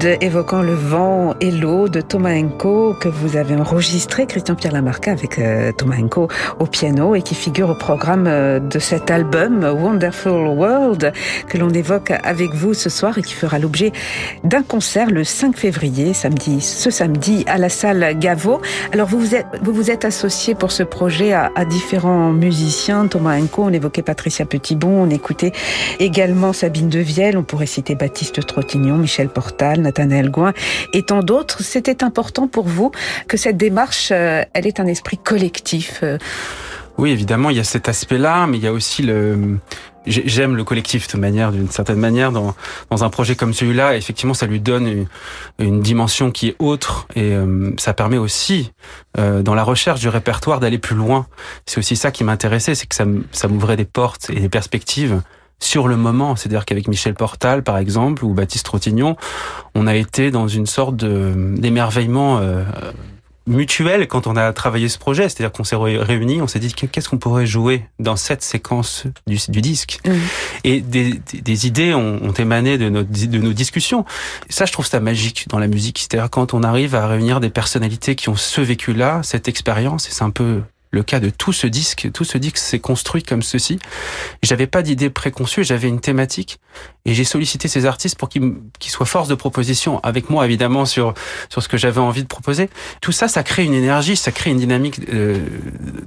Évoquant 0.06 0.62
le 0.62 0.74
vent 0.74 1.36
et 1.42 1.52
l'eau 1.52 1.90
de 1.90 2.02
Thomas 2.02 2.34
Enko 2.34 2.94
que 2.94 3.10
vous 3.10 3.36
avez 3.36 3.56
enregistré, 3.56 4.26
Christian-Pierre 4.28 4.74
Lamarca, 4.74 5.12
avec 5.12 5.40
euh, 5.40 5.72
Thomas 5.72 5.98
Enko 5.98 6.28
au 6.60 6.66
piano 6.66 7.16
et 7.16 7.22
qui 7.22 7.36
figure 7.36 7.70
au 7.70 7.76
programme 7.76 8.26
euh, 8.28 8.60
de 8.60 8.80
cet 8.80 9.12
album 9.12 9.64
Wonderful 9.64 10.48
World 10.48 11.12
que 11.48 11.58
l'on 11.58 11.70
évoque 11.70 12.12
avec 12.24 12.54
vous 12.54 12.74
ce 12.74 12.90
soir 12.90 13.18
et 13.18 13.22
qui 13.22 13.34
fera 13.34 13.60
l'objet 13.60 13.92
d'un 14.44 14.64
concert 14.64 15.10
le 15.10 15.24
5 15.24 15.58
février, 15.58 16.14
samedi, 16.14 16.62
ce 16.62 16.92
samedi, 16.92 17.44
à 17.48 17.58
la 17.58 17.70
salle 17.70 18.18
Gaveau. 18.18 18.62
Alors 18.94 19.08
vous 19.08 19.20
vous 19.20 19.36
êtes, 19.36 19.48
vous 19.62 19.74
vous 19.74 19.92
êtes 19.92 20.06
associé 20.06 20.56
pour 20.56 20.72
ce 20.72 20.84
projet 20.84 21.34
à, 21.34 21.52
à 21.56 21.66
différents 21.66 22.32
musiciens, 22.32 23.08
Thomas 23.08 23.38
Enko, 23.38 23.64
on 23.64 23.74
évoquait 23.74 24.04
Patricia 24.04 24.46
Petitbon, 24.46 25.04
on 25.04 25.10
écoutait 25.10 25.52
également 26.00 26.54
Sabine 26.54 26.90
Devielle, 26.90 27.38
on 27.38 27.44
pourrait 27.44 27.66
citer 27.66 27.96
Baptiste 27.96 28.46
Trottignon, 28.46 28.98
Michel 28.98 29.30
Portal, 29.30 29.89
Et 30.94 31.04
tant 31.04 31.22
d'autres. 31.22 31.62
C'était 31.62 32.04
important 32.04 32.48
pour 32.48 32.68
vous 32.68 32.92
que 33.28 33.38
cette 33.38 33.58
démarche, 33.58 34.10
euh, 34.12 34.44
elle 34.54 34.68
ait 34.68 34.80
un 34.80 34.88
esprit 34.88 35.18
collectif. 35.18 36.00
Euh. 36.04 36.18
Oui, 36.98 37.12
évidemment, 37.12 37.50
il 37.50 37.58
y 37.58 37.60
a 37.60 37.64
cet 37.64 37.88
aspect-là, 37.88 38.46
mais 38.48 38.58
il 38.58 38.64
y 38.64 38.68
a 38.68 38.74
aussi 38.74 39.04
le 39.04 39.58
j'aime 40.08 40.56
le 40.56 40.64
collectif 40.64 41.08
de 41.14 41.20
manière, 41.20 41.52
d'une 41.52 41.70
certaine 41.70 42.00
manière, 42.00 42.32
dans, 42.32 42.56
dans 42.90 43.04
un 43.04 43.10
projet 43.10 43.36
comme 43.36 43.54
celui-là. 43.54 43.96
Effectivement, 43.96 44.34
ça 44.34 44.48
lui 44.48 44.60
donne 44.60 45.06
une, 45.60 45.82
dimension 45.82 46.32
qui 46.32 46.48
est 46.48 46.56
autre 46.58 47.06
et 47.16 47.34
euh, 47.34 47.72
ça 47.78 47.94
permet 47.94 48.18
aussi, 48.18 48.72
dans 49.16 49.54
la 49.54 49.64
recherche 49.64 50.00
du 50.00 50.10
répertoire, 50.10 50.60
d'aller 50.60 50.80
plus 50.80 50.96
loin. 50.96 51.28
C'est 51.66 51.78
aussi 51.78 51.96
ça 51.96 52.12
qui 52.12 52.24
m'intéressait, 52.24 52.74
c'est 52.74 52.88
que 52.88 52.96
ça, 52.96 53.06
ça 53.32 53.48
m'ouvrait 53.48 53.78
des 53.78 53.86
portes 53.86 54.30
et 54.32 54.40
des 54.40 54.50
perspectives 54.50 55.22
sur 55.60 55.88
le 55.88 55.98
moment. 55.98 56.36
C'est-à-dire 56.36 56.66
qu'avec 56.66 56.88
Michel 56.88 57.14
Portal, 57.14 57.64
par 57.64 57.78
exemple, 57.78 58.26
ou 58.26 58.34
Baptiste 58.34 58.66
Trottignon, 58.66 59.16
on 59.76 59.88
a 59.88 59.96
été 59.96 60.32
dans 60.32 60.48
une 60.48 60.66
sorte 60.66 60.96
d'émerveillement 60.96 62.40
euh, 62.40 62.64
mutuel 63.50 64.08
quand 64.08 64.28
on 64.28 64.36
a 64.36 64.54
travaillé 64.54 64.88
ce 64.88 64.98
projet. 64.98 65.24
C'est-à-dire 65.24 65.52
qu'on 65.52 65.64
s'est 65.64 65.76
réunis, 65.76 66.42
on 66.42 66.48
s'est 66.48 66.60
dit 66.60 66.74
qu'est-ce 66.74 67.10
qu'on 67.10 67.18
pourrait 67.18 67.46
jouer 67.46 67.86
dans 68.00 68.16
cette 68.16 68.44
séquence 68.44 69.06
du, 69.28 69.38
du 69.50 69.62
disque. 69.62 70.00
Mmh. 70.06 70.12
Et 70.64 70.82
des, 70.82 71.20
des, 71.34 71.68
idées 71.68 71.94
ont, 71.94 72.20
ont, 72.24 72.34
émané 72.34 72.78
de, 72.78 72.90
notre, 72.90 73.10
de 73.10 73.38
nos 73.38 73.54
discussions. 73.54 74.06
ça, 74.50 74.66
je 74.66 74.72
trouve 74.72 74.86
ça 74.86 75.00
magique 75.00 75.48
dans 75.50 75.60
la 75.60 75.68
musique. 75.68 76.00
C'est-à-dire 76.00 76.30
quand 76.30 76.54
on 76.54 76.64
arrive 76.64 76.96
à 76.96 77.08
réunir 77.08 77.40
des 77.40 77.50
personnalités 77.50 78.16
qui 78.16 78.30
ont 78.30 78.36
ce 78.36 78.62
vécu-là, 78.62 79.22
cette 79.24 79.48
expérience, 79.48 80.08
et 80.08 80.12
c'est 80.12 80.24
un 80.24 80.30
peu 80.30 80.62
le 80.92 81.04
cas 81.04 81.20
de 81.20 81.30
tout 81.30 81.54
ce 81.54 81.68
disque. 81.68 82.10
Tout 82.14 82.24
ce 82.24 82.38
disque 82.38 82.58
s'est 82.58 82.80
construit 82.80 83.24
comme 83.24 83.42
ceci. 83.42 83.80
J'avais 84.42 84.68
pas 84.68 84.82
d'idée 84.82 85.10
préconçue, 85.10 85.64
j'avais 85.64 85.88
une 85.88 86.00
thématique 86.00 86.60
et 87.06 87.14
j'ai 87.14 87.24
sollicité 87.24 87.68
ces 87.68 87.86
artistes 87.86 88.18
pour 88.18 88.30
qu'ils 88.30 88.54
soient 88.88 89.06
force 89.06 89.28
de 89.28 89.36
proposition 89.36 90.00
avec 90.02 90.30
moi 90.30 90.46
évidemment 90.46 90.86
sur 90.86 91.14
sur 91.50 91.62
ce 91.62 91.68
que 91.68 91.78
j'avais 91.78 92.02
envie 92.02 92.24
de 92.24 92.28
proposer. 92.28 92.70
Tout 93.02 93.12
ça, 93.12 93.28
ça 93.28 93.44
crée 93.44 93.66
une 93.66 93.74
énergie, 93.74 94.16
ça 94.16 94.32
crée 94.32 94.50
une 94.50 94.60
dynamique 94.60 95.02
euh, 95.14 95.46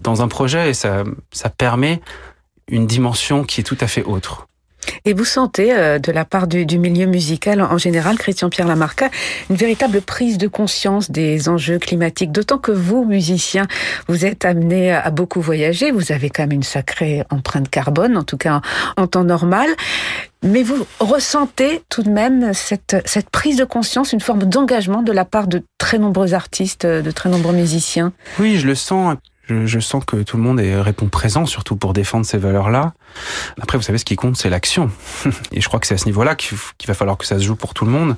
dans 0.00 0.22
un 0.22 0.28
projet 0.28 0.70
et 0.70 0.74
ça 0.74 1.04
ça 1.32 1.50
permet 1.50 2.00
une 2.68 2.86
dimension 2.86 3.44
qui 3.44 3.60
est 3.60 3.64
tout 3.64 3.78
à 3.80 3.86
fait 3.86 4.04
autre. 4.04 4.46
Et 5.04 5.14
vous 5.14 5.24
sentez, 5.24 5.72
euh, 5.72 5.98
de 5.98 6.12
la 6.12 6.24
part 6.24 6.46
du, 6.46 6.78
milieu 6.78 7.06
musical 7.06 7.60
en 7.60 7.78
général, 7.78 8.16
Christian-Pierre 8.16 8.66
Lamarca, 8.66 9.10
une 9.50 9.56
véritable 9.56 10.00
prise 10.00 10.38
de 10.38 10.48
conscience 10.48 11.10
des 11.10 11.48
enjeux 11.48 11.78
climatiques, 11.78 12.32
d'autant 12.32 12.58
que 12.58 12.72
vous, 12.72 13.04
musiciens, 13.04 13.66
vous 14.08 14.24
êtes 14.24 14.44
amenés 14.44 14.92
à 14.92 15.10
beaucoup 15.10 15.40
voyager, 15.40 15.90
vous 15.90 16.12
avez 16.12 16.30
quand 16.30 16.44
même 16.44 16.52
une 16.52 16.62
sacrée 16.62 17.24
empreinte 17.30 17.68
carbone, 17.68 18.16
en 18.16 18.24
tout 18.24 18.36
cas 18.36 18.60
en, 18.96 19.06
temps 19.06 19.24
normal. 19.24 19.68
Mais 20.44 20.62
vous 20.62 20.86
ressentez 20.98 21.82
tout 21.88 22.02
de 22.02 22.10
même 22.10 22.52
cette, 22.52 22.96
cette 23.04 23.30
prise 23.30 23.56
de 23.56 23.64
conscience, 23.64 24.12
une 24.12 24.20
forme 24.20 24.44
d'engagement 24.44 25.02
de 25.02 25.12
la 25.12 25.24
part 25.24 25.46
de 25.46 25.62
très 25.78 25.98
nombreux 25.98 26.34
artistes, 26.34 26.86
de 26.86 27.10
très 27.10 27.28
nombreux 27.28 27.52
musiciens? 27.52 28.12
Oui, 28.38 28.58
je 28.58 28.66
le 28.66 28.74
sens. 28.74 29.16
Je, 29.48 29.80
sens 29.80 30.04
que 30.04 30.22
tout 30.22 30.36
le 30.36 30.42
monde 30.42 30.60
est, 30.60 30.80
répond 30.80 31.06
présent, 31.06 31.46
surtout 31.46 31.76
pour 31.76 31.92
défendre 31.92 32.24
ces 32.24 32.38
valeurs-là. 32.38 32.94
Après, 33.60 33.78
vous 33.78 33.82
savez, 33.82 33.98
ce 33.98 34.04
qui 34.04 34.16
compte, 34.16 34.36
c'est 34.36 34.50
l'action. 34.50 34.90
Et 35.52 35.60
je 35.60 35.68
crois 35.68 35.80
que 35.80 35.86
c'est 35.86 35.94
à 35.94 35.98
ce 35.98 36.06
niveau-là 36.06 36.34
qu'il 36.34 36.58
va 36.86 36.94
falloir 36.94 37.16
que 37.16 37.26
ça 37.26 37.38
se 37.38 37.44
joue 37.44 37.56
pour 37.56 37.74
tout 37.74 37.84
le 37.84 37.90
monde. 37.90 38.16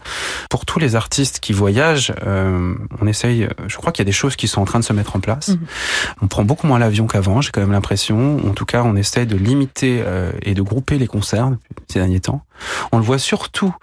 Pour 0.50 0.66
tous 0.66 0.78
les 0.78 0.96
artistes 0.96 1.40
qui 1.40 1.52
voyagent, 1.52 2.12
euh, 2.26 2.74
on 3.00 3.06
essaye, 3.06 3.48
je 3.66 3.76
crois 3.76 3.92
qu'il 3.92 4.02
y 4.02 4.06
a 4.06 4.10
des 4.10 4.12
choses 4.12 4.36
qui 4.36 4.48
sont 4.48 4.60
en 4.60 4.64
train 4.64 4.78
de 4.78 4.84
se 4.84 4.92
mettre 4.92 5.16
en 5.16 5.20
place. 5.20 5.48
Mhm. 5.48 5.58
On 6.22 6.26
prend 6.26 6.44
beaucoup 6.44 6.66
moins 6.66 6.78
l'avion 6.78 7.06
qu'avant, 7.06 7.40
j'ai 7.40 7.50
quand 7.50 7.60
même 7.60 7.72
l'impression. 7.72 8.38
En 8.46 8.52
tout 8.52 8.64
cas, 8.64 8.82
on 8.84 8.96
essaye 8.96 9.26
de 9.26 9.36
limiter 9.36 10.02
euh, 10.04 10.32
et 10.42 10.54
de 10.54 10.62
grouper 10.62 10.98
les 10.98 11.06
concerts 11.06 11.50
ces 11.88 11.98
derniers 11.98 12.20
temps. 12.20 12.44
On 12.92 12.98
le 12.98 13.04
voit 13.04 13.18
surtout 13.18 13.74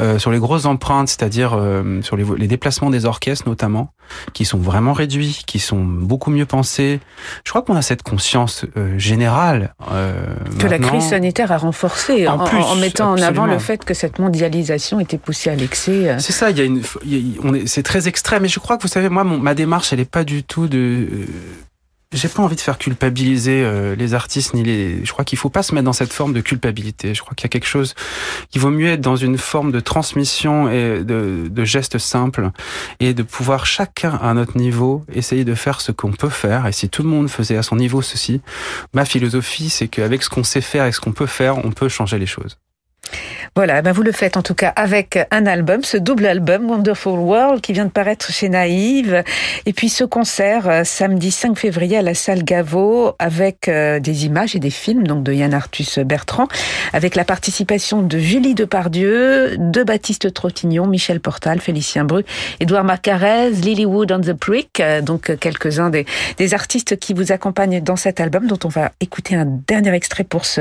euh, 0.00 0.18
sur 0.18 0.30
les 0.30 0.38
grosses 0.38 0.66
empreintes, 0.66 1.08
c'est-à-dire 1.08 1.54
euh, 1.54 2.02
sur 2.02 2.16
les, 2.16 2.24
les, 2.36 2.46
déplacements 2.46 2.90
des 2.90 3.04
orchestres 3.04 3.48
notamment, 3.48 3.92
qui 4.32 4.44
sont 4.44 4.58
vraiment 4.58 4.92
réduits, 4.92 5.42
qui 5.46 5.58
sont 5.58 5.82
beaucoup 5.84 6.30
mieux 6.30 6.46
pensés. 6.46 7.00
Je 7.44 7.50
crois 7.50 7.62
qu'on 7.62 7.76
a 7.76 7.82
cette 7.82 8.02
conscience 8.02 8.64
euh, 8.76 8.98
générale. 8.98 9.74
Que 10.58 10.66
la 10.66 10.78
crise 10.78 11.10
sanitaire 11.10 11.52
a 11.52 11.58
renforcé 11.58 12.28
en, 12.28 12.40
en, 12.40 12.76
mettant 12.76 13.12
en 13.12 13.22
avant 13.22 13.46
le 13.46 13.58
fait 13.58 13.84
que 13.84 13.94
cette 13.94 14.18
mondialisation 14.18 15.00
était 15.00 15.18
poussée 15.18 15.50
à 15.50 15.54
l'excès. 15.54 16.16
C'est 16.18 16.32
ça, 16.32 16.50
il 16.50 16.58
y 16.58 16.60
a 16.60 16.64
une, 16.64 16.82
c'est 17.66 17.82
très 17.82 18.08
extrême. 18.08 18.44
Et 18.44 18.48
je 18.48 18.58
crois 18.58 18.76
que 18.76 18.82
vous 18.82 18.88
savez, 18.88 19.08
moi, 19.08 19.24
ma 19.24 19.54
démarche, 19.54 19.92
elle 19.92 20.00
n'est 20.00 20.04
pas 20.04 20.24
du 20.24 20.42
tout 20.42 20.68
de 20.68 21.08
j'ai 22.14 22.28
pas 22.28 22.42
envie 22.42 22.56
de 22.56 22.60
faire 22.60 22.78
culpabiliser 22.78 23.62
euh, 23.62 23.94
les 23.94 24.14
artistes 24.14 24.54
ni 24.54 24.62
les. 24.62 25.04
Je 25.04 25.12
crois 25.12 25.26
qu'il 25.26 25.36
faut 25.36 25.50
pas 25.50 25.62
se 25.62 25.74
mettre 25.74 25.84
dans 25.84 25.92
cette 25.92 26.12
forme 26.12 26.32
de 26.32 26.40
culpabilité. 26.40 27.14
Je 27.14 27.20
crois 27.20 27.34
qu'il 27.34 27.44
y 27.44 27.46
a 27.46 27.50
quelque 27.50 27.66
chose 27.66 27.94
qui 28.50 28.58
vaut 28.58 28.70
mieux 28.70 28.88
être 28.88 29.02
dans 29.02 29.16
une 29.16 29.36
forme 29.36 29.72
de 29.72 29.80
transmission 29.80 30.70
et 30.70 31.04
de, 31.04 31.48
de 31.50 31.64
gestes 31.64 31.98
simples 31.98 32.50
et 32.98 33.12
de 33.12 33.22
pouvoir 33.22 33.66
chacun 33.66 34.14
à 34.22 34.32
notre 34.32 34.56
niveau 34.56 35.04
essayer 35.12 35.44
de 35.44 35.54
faire 35.54 35.82
ce 35.82 35.92
qu'on 35.92 36.12
peut 36.12 36.30
faire. 36.30 36.66
Et 36.66 36.72
si 36.72 36.88
tout 36.88 37.02
le 37.02 37.10
monde 37.10 37.28
faisait 37.28 37.58
à 37.58 37.62
son 37.62 37.76
niveau 37.76 38.00
ceci, 38.00 38.40
ma 38.94 39.04
philosophie 39.04 39.68
c'est 39.68 39.88
qu'avec 39.88 40.22
ce 40.22 40.30
qu'on 40.30 40.44
sait 40.44 40.62
faire 40.62 40.86
et 40.86 40.92
ce 40.92 41.00
qu'on 41.00 41.12
peut 41.12 41.26
faire, 41.26 41.62
on 41.64 41.72
peut 41.72 41.90
changer 41.90 42.18
les 42.18 42.26
choses. 42.26 42.56
Voilà, 43.58 43.82
ben 43.82 43.92
vous 43.92 44.02
le 44.02 44.12
faites 44.12 44.36
en 44.36 44.42
tout 44.42 44.54
cas 44.54 44.72
avec 44.76 45.18
un 45.32 45.46
album, 45.46 45.82
ce 45.82 45.96
double 45.96 46.26
album 46.26 46.70
Wonderful 46.70 47.18
World 47.18 47.60
qui 47.60 47.72
vient 47.72 47.86
de 47.86 47.90
paraître 47.90 48.30
chez 48.30 48.48
Naïve. 48.48 49.24
Et 49.66 49.72
puis 49.72 49.88
ce 49.88 50.04
concert 50.04 50.68
euh, 50.68 50.82
samedi 50.84 51.32
5 51.32 51.58
février 51.58 51.96
à 51.96 52.02
la 52.02 52.14
salle 52.14 52.44
Gaveau 52.44 53.16
avec 53.18 53.68
euh, 53.68 53.98
des 53.98 54.26
images 54.26 54.54
et 54.54 54.60
des 54.60 54.70
films 54.70 55.06
donc 55.06 55.24
de 55.24 55.32
Yann 55.32 55.54
Arthus 55.54 56.04
Bertrand, 56.04 56.46
avec 56.92 57.16
la 57.16 57.24
participation 57.24 58.02
de 58.02 58.18
Julie 58.18 58.54
Depardieu, 58.54 59.56
de 59.58 59.82
Baptiste 59.82 60.32
Trottignon, 60.32 60.86
Michel 60.86 61.18
Portal, 61.18 61.60
Félicien 61.60 62.04
Bru, 62.04 62.24
Édouard 62.60 62.84
Macarez, 62.84 63.50
Lilywood 63.50 64.12
on 64.12 64.20
the 64.20 64.38
Brick, 64.38 64.78
euh, 64.78 65.00
donc 65.00 65.36
quelques-uns 65.38 65.90
des, 65.90 66.06
des 66.36 66.54
artistes 66.54 66.96
qui 66.98 67.12
vous 67.12 67.32
accompagnent 67.32 67.80
dans 67.80 67.96
cet 67.96 68.20
album 68.20 68.46
dont 68.46 68.58
on 68.64 68.68
va 68.68 68.92
écouter 69.00 69.34
un 69.34 69.46
dernier 69.46 69.94
extrait 69.94 70.24
pour 70.24 70.44
se, 70.44 70.60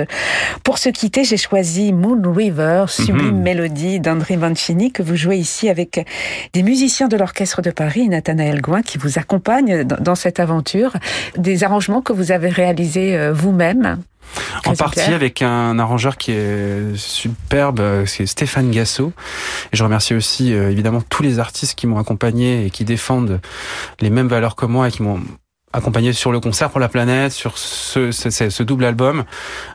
pour 0.64 0.80
se 0.80 0.90
quitter. 0.90 1.24
J'ai 1.24 1.38
choisi 1.38 1.94
Moon 1.94 2.16
River, 2.38 2.86
sublime 2.88 3.36
mhm. 3.36 3.42
mélodie 3.42 4.00
d'André 4.00 4.38
Mancini 4.38 4.92
que 4.92 5.02
vous 5.02 5.16
jouez 5.16 5.38
ici 5.38 5.70
avec 5.70 6.06
des 6.54 6.64
musiciens 6.64 7.08
de 7.08 7.18
l'Orchestre 7.18 7.62
de 7.62 7.72
Paris 7.72 8.02
et 8.02 8.08
Nathanaël 8.08 8.62
Gouin 8.62 8.84
qui 8.84 8.98
vous 8.98 9.18
accompagnent 9.18 9.84
dans 9.84 10.16
cette 10.16 10.40
aventure. 10.40 10.94
Des 11.38 11.64
arrangements 11.64 12.02
que 12.02 12.14
vous 12.14 12.32
avez 12.32 12.50
réalisés 12.50 13.18
euh, 13.18 13.34
vous-même. 13.34 13.98
En 14.66 14.76
partie 14.76 15.14
avec 15.14 15.42
un 15.42 15.80
arrangeur 15.80 16.18
qui 16.18 16.32
est 16.32 16.96
superbe, 16.96 18.06
c'est 18.06 18.26
Stéphane 18.26 18.70
Gasso. 18.72 19.14
Et 19.72 19.78
je 19.78 19.84
remercie 19.84 20.14
aussi 20.14 20.54
euh, 20.54 20.70
évidemment 20.70 21.02
tous 21.02 21.24
les 21.24 21.40
artistes 21.40 21.76
qui 21.76 21.88
m'ont 21.88 21.98
accompagné 21.98 22.66
et 22.66 22.70
qui 22.70 22.84
défendent 22.84 23.40
les 24.00 24.10
mêmes 24.10 24.28
valeurs 24.28 24.56
que 24.56 24.66
moi 24.66 24.90
et 24.90 24.92
qui 24.92 25.02
m'ont 25.02 25.22
accompagné 25.74 26.14
sur 26.14 26.32
le 26.32 26.40
concert 26.40 26.70
pour 26.70 26.80
la 26.80 26.90
planète, 26.90 27.32
sur 27.32 27.58
ce, 27.58 28.12
ce, 28.12 28.30
ce 28.30 28.64
double 28.64 28.86
album, 28.86 29.24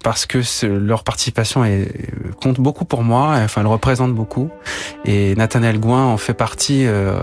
parce 0.02 0.26
que 0.26 0.40
leur 0.66 1.05
participation 1.05 1.64
est, 1.64 1.88
compte 2.40 2.61
beaucoup 2.61 2.85
pour 2.85 3.02
moi, 3.02 3.35
enfin 3.37 3.61
elle 3.61 3.66
représente 3.66 4.14
beaucoup. 4.14 4.50
Et 5.05 5.35
Nathanaël 5.37 5.78
Gouin 5.78 6.05
en 6.05 6.16
fait 6.16 6.35
partie. 6.35 6.87
Euh, 6.87 7.16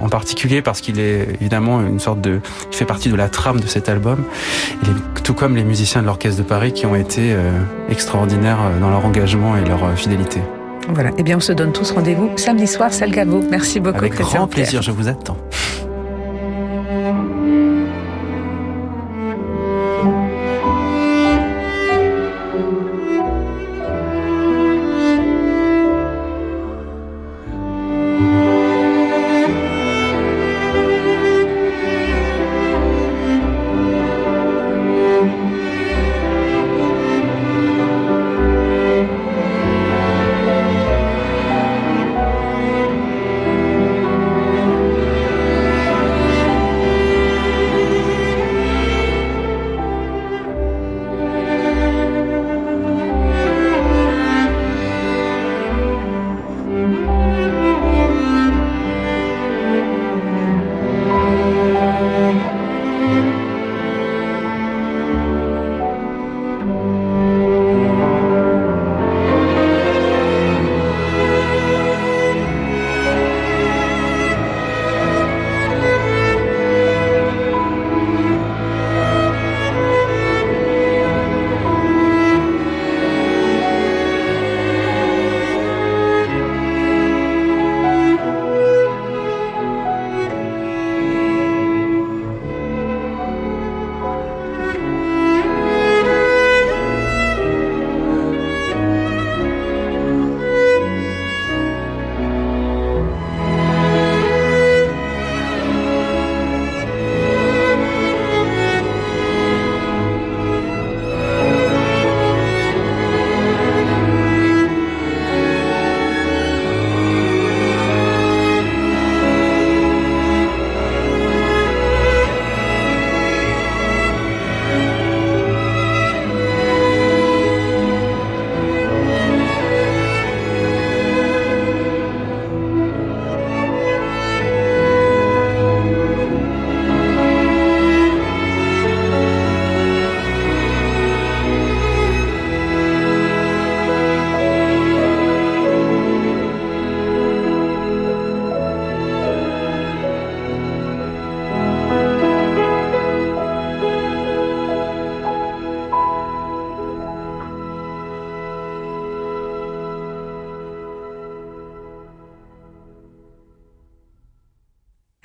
en 0.00 0.08
particulier 0.08 0.62
parce 0.62 0.80
qu'il 0.80 1.00
est 1.00 1.26
évidemment 1.40 1.80
une 1.80 1.98
sorte 1.98 2.20
de, 2.20 2.38
il 2.70 2.76
fait 2.76 2.84
partie 2.84 3.08
de 3.08 3.16
la 3.16 3.28
trame 3.28 3.58
de 3.58 3.66
cet 3.66 3.88
album, 3.88 4.22
tout 5.24 5.34
comme 5.34 5.56
les 5.56 5.64
musiciens 5.64 6.00
de 6.00 6.06
l'Orchestre 6.06 6.44
de 6.44 6.46
Paris 6.46 6.72
qui 6.72 6.86
ont 6.86 6.94
été 6.94 7.32
euh, 7.32 7.50
extraordinaires 7.88 8.60
euh, 8.62 8.78
dans 8.78 8.90
leur 8.90 9.04
engagement 9.04 9.56
et 9.56 9.64
leur 9.64 9.80
fidélité. 9.98 10.40
Voilà, 10.90 11.10
et 11.10 11.14
eh 11.18 11.22
bien 11.24 11.38
on 11.38 11.40
se 11.40 11.52
donne 11.52 11.72
tous 11.72 11.90
rendez-vous 11.90 12.30
samedi 12.36 12.68
soir, 12.68 12.92
salle 12.92 13.10
Gaveau. 13.10 13.42
Merci 13.50 13.80
beaucoup. 13.80 13.98
Avec 13.98 14.14
grand 14.14 14.46
plaisir, 14.46 14.80
je 14.80 14.92
vous 14.92 15.08
attends. 15.08 15.38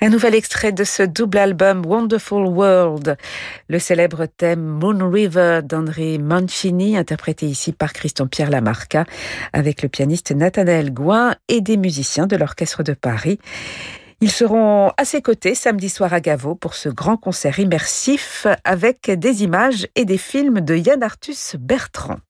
Un 0.06 0.10
nouvel 0.10 0.36
extrait 0.36 0.70
de 0.70 0.84
ce 0.84 1.02
double 1.02 1.36
album 1.36 1.84
Wonderful 1.84 2.46
World, 2.46 3.16
le 3.66 3.78
célèbre 3.80 4.26
thème 4.26 4.62
Moon 4.62 5.10
River 5.10 5.62
d'André 5.64 6.18
Mancini, 6.18 6.96
interprété 6.96 7.46
ici 7.46 7.72
par 7.72 7.92
Christian 7.92 8.28
Pierre 8.28 8.50
Lamarca, 8.50 9.04
avec 9.52 9.82
le 9.82 9.88
pianiste 9.88 10.30
Nathanaël 10.30 10.94
Gouin 10.94 11.34
et 11.48 11.60
des 11.60 11.76
musiciens 11.76 12.28
de 12.28 12.36
l'Orchestre 12.36 12.84
de 12.84 12.92
Paris. 12.92 13.40
Ils 14.20 14.30
seront 14.30 14.92
à 14.96 15.04
ses 15.04 15.22
côtés 15.22 15.56
samedi 15.56 15.88
soir 15.88 16.12
à 16.12 16.20
Gavo 16.20 16.54
pour 16.54 16.74
ce 16.74 16.88
grand 16.88 17.16
concert 17.16 17.58
immersif 17.58 18.46
avec 18.62 19.10
des 19.10 19.42
images 19.42 19.88
et 19.96 20.04
des 20.04 20.18
films 20.18 20.60
de 20.60 20.76
Yann 20.76 21.02
Arthus 21.02 21.56
Bertrand. 21.58 22.20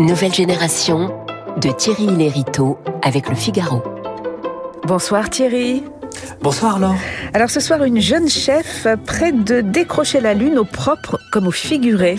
Nouvelle 0.00 0.34
génération 0.34 1.24
de 1.58 1.70
Thierry 1.70 2.08
Lériteau 2.08 2.80
avec 3.04 3.28
le 3.28 3.36
Figaro. 3.36 3.93
Bonsoir 4.86 5.30
Thierry. 5.30 5.82
Bonsoir 6.42 6.78
Laure. 6.78 6.94
Alors 7.32 7.48
ce 7.48 7.58
soir, 7.58 7.84
une 7.84 8.00
jeune 8.00 8.28
chef 8.28 8.86
prête 9.06 9.42
de 9.42 9.62
décrocher 9.62 10.20
la 10.20 10.34
lune 10.34 10.58
au 10.58 10.66
propre 10.66 11.18
comme 11.32 11.46
au 11.46 11.50
figuré. 11.50 12.18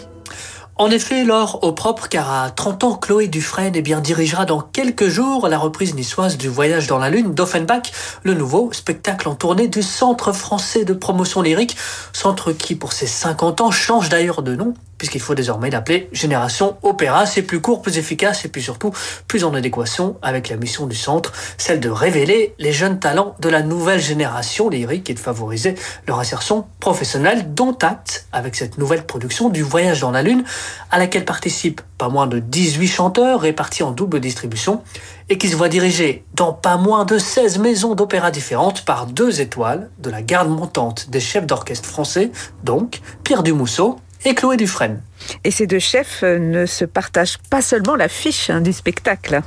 En 0.78 0.90
effet, 0.90 1.24
Laure, 1.24 1.60
au 1.64 1.74
propre, 1.74 2.10
car 2.10 2.30
à 2.32 2.50
30 2.50 2.84
ans, 2.84 2.96
Chloé 2.96 3.28
Dufresne 3.28 3.74
eh 3.76 3.82
bien, 3.84 4.02
dirigera 4.02 4.46
dans 4.46 4.62
quelques 4.62 5.08
jours 5.08 5.48
la 5.48 5.60
reprise 5.60 5.94
niçoise 5.94 6.38
du 6.38 6.50
Voyage 6.50 6.88
dans 6.88 6.98
la 6.98 7.12
Lune 7.12 7.36
d'Offenbach, 7.36 7.92
le 8.24 8.34
nouveau 8.34 8.74
spectacle 8.74 9.30
en 9.30 9.36
tournée 9.36 9.68
du 9.68 9.84
Centre 9.84 10.34
français 10.34 10.84
de 10.84 10.94
promotion 10.94 11.44
lyrique, 11.44 11.78
centre 12.14 12.52
qui, 12.52 12.76
pour 12.76 12.94
ses 12.94 13.08
50 13.08 13.62
ans, 13.62 13.72
change 13.72 14.10
d'ailleurs 14.10 14.42
de 14.42 14.56
nom 14.56 14.74
puisqu'il 14.98 15.22
faut 15.22 15.36
désormais 15.36 15.70
l'appeler 15.70 16.10
Génération 16.12 16.78
Opéra. 16.84 17.26
C'est 17.26 17.42
plus 17.42 17.62
court, 17.62 17.82
plus 17.82 17.98
efficace 17.98 18.46
et 18.46 18.50
puis 18.50 18.62
surtout 18.62 18.92
plus 19.28 19.44
en 19.44 19.54
adéquation 19.54 20.18
avec 20.22 20.50
la 20.50 20.58
mission 20.58 20.88
du 20.88 20.96
centre, 20.96 21.34
celle 21.58 21.80
de 21.80 21.90
révéler 21.90 22.54
les 22.60 22.72
jeunes 22.72 23.00
talents 23.00 23.36
de 23.40 23.50
la 23.50 23.62
nouvelle 23.62 24.00
génération 24.00 24.70
lyrique 24.70 25.10
et 25.10 25.14
de 25.14 25.20
favoriser 25.20 25.76
leur 26.08 26.20
insertion 26.20 26.66
professionnelle, 26.80 27.54
dont 27.54 27.78
acte 27.82 28.28
avec 28.32 28.56
cette 28.56 28.78
nouvelle 28.78 29.06
production 29.06 29.50
du 29.50 29.62
Voyage 29.62 30.02
dans 30.02 30.12
la 30.12 30.24
Lune, 30.24 30.44
à 30.92 30.98
laquelle 30.98 31.26
participent 31.26 31.82
pas 31.98 32.10
moins 32.10 32.28
de 32.28 32.40
18 32.40 32.88
chanteurs 32.88 33.42
répartis 33.42 33.84
en 33.84 33.92
double 33.92 34.20
distribution 34.20 34.82
et 35.30 35.38
qui 35.38 35.50
se 35.50 35.56
voit 35.56 35.70
dirigé 35.70 36.24
dans 36.34 36.54
pas 36.54 36.78
moins 36.78 37.06
de 37.06 37.18
16 37.18 37.58
maisons 37.58 37.96
d'opéra 37.96 38.32
différentes 38.32 38.86
par 38.86 39.08
deux 39.08 39.42
étoiles 39.42 39.90
de 40.00 40.10
la 40.10 40.22
garde 40.22 40.50
montante 40.50 41.10
des 41.10 41.20
chefs 41.20 41.46
d'orchestre 41.46 41.88
français, 41.88 42.32
donc 42.64 43.02
Pierre 43.24 43.44
Dumousseau 43.44 43.98
et 44.26 44.34
Chloé 44.34 44.58
Dufresne. 44.58 45.02
Et 45.44 45.52
ces 45.52 45.68
deux 45.68 45.80
chefs 45.80 46.22
euh, 46.24 46.40
ne 46.40 46.66
se 46.66 46.84
partagent 46.84 47.38
pas 47.50 47.62
seulement 47.62 47.96
l'affiche 47.96 48.50
hein, 48.50 48.62
du 48.62 48.74
spectacle. 48.74 49.42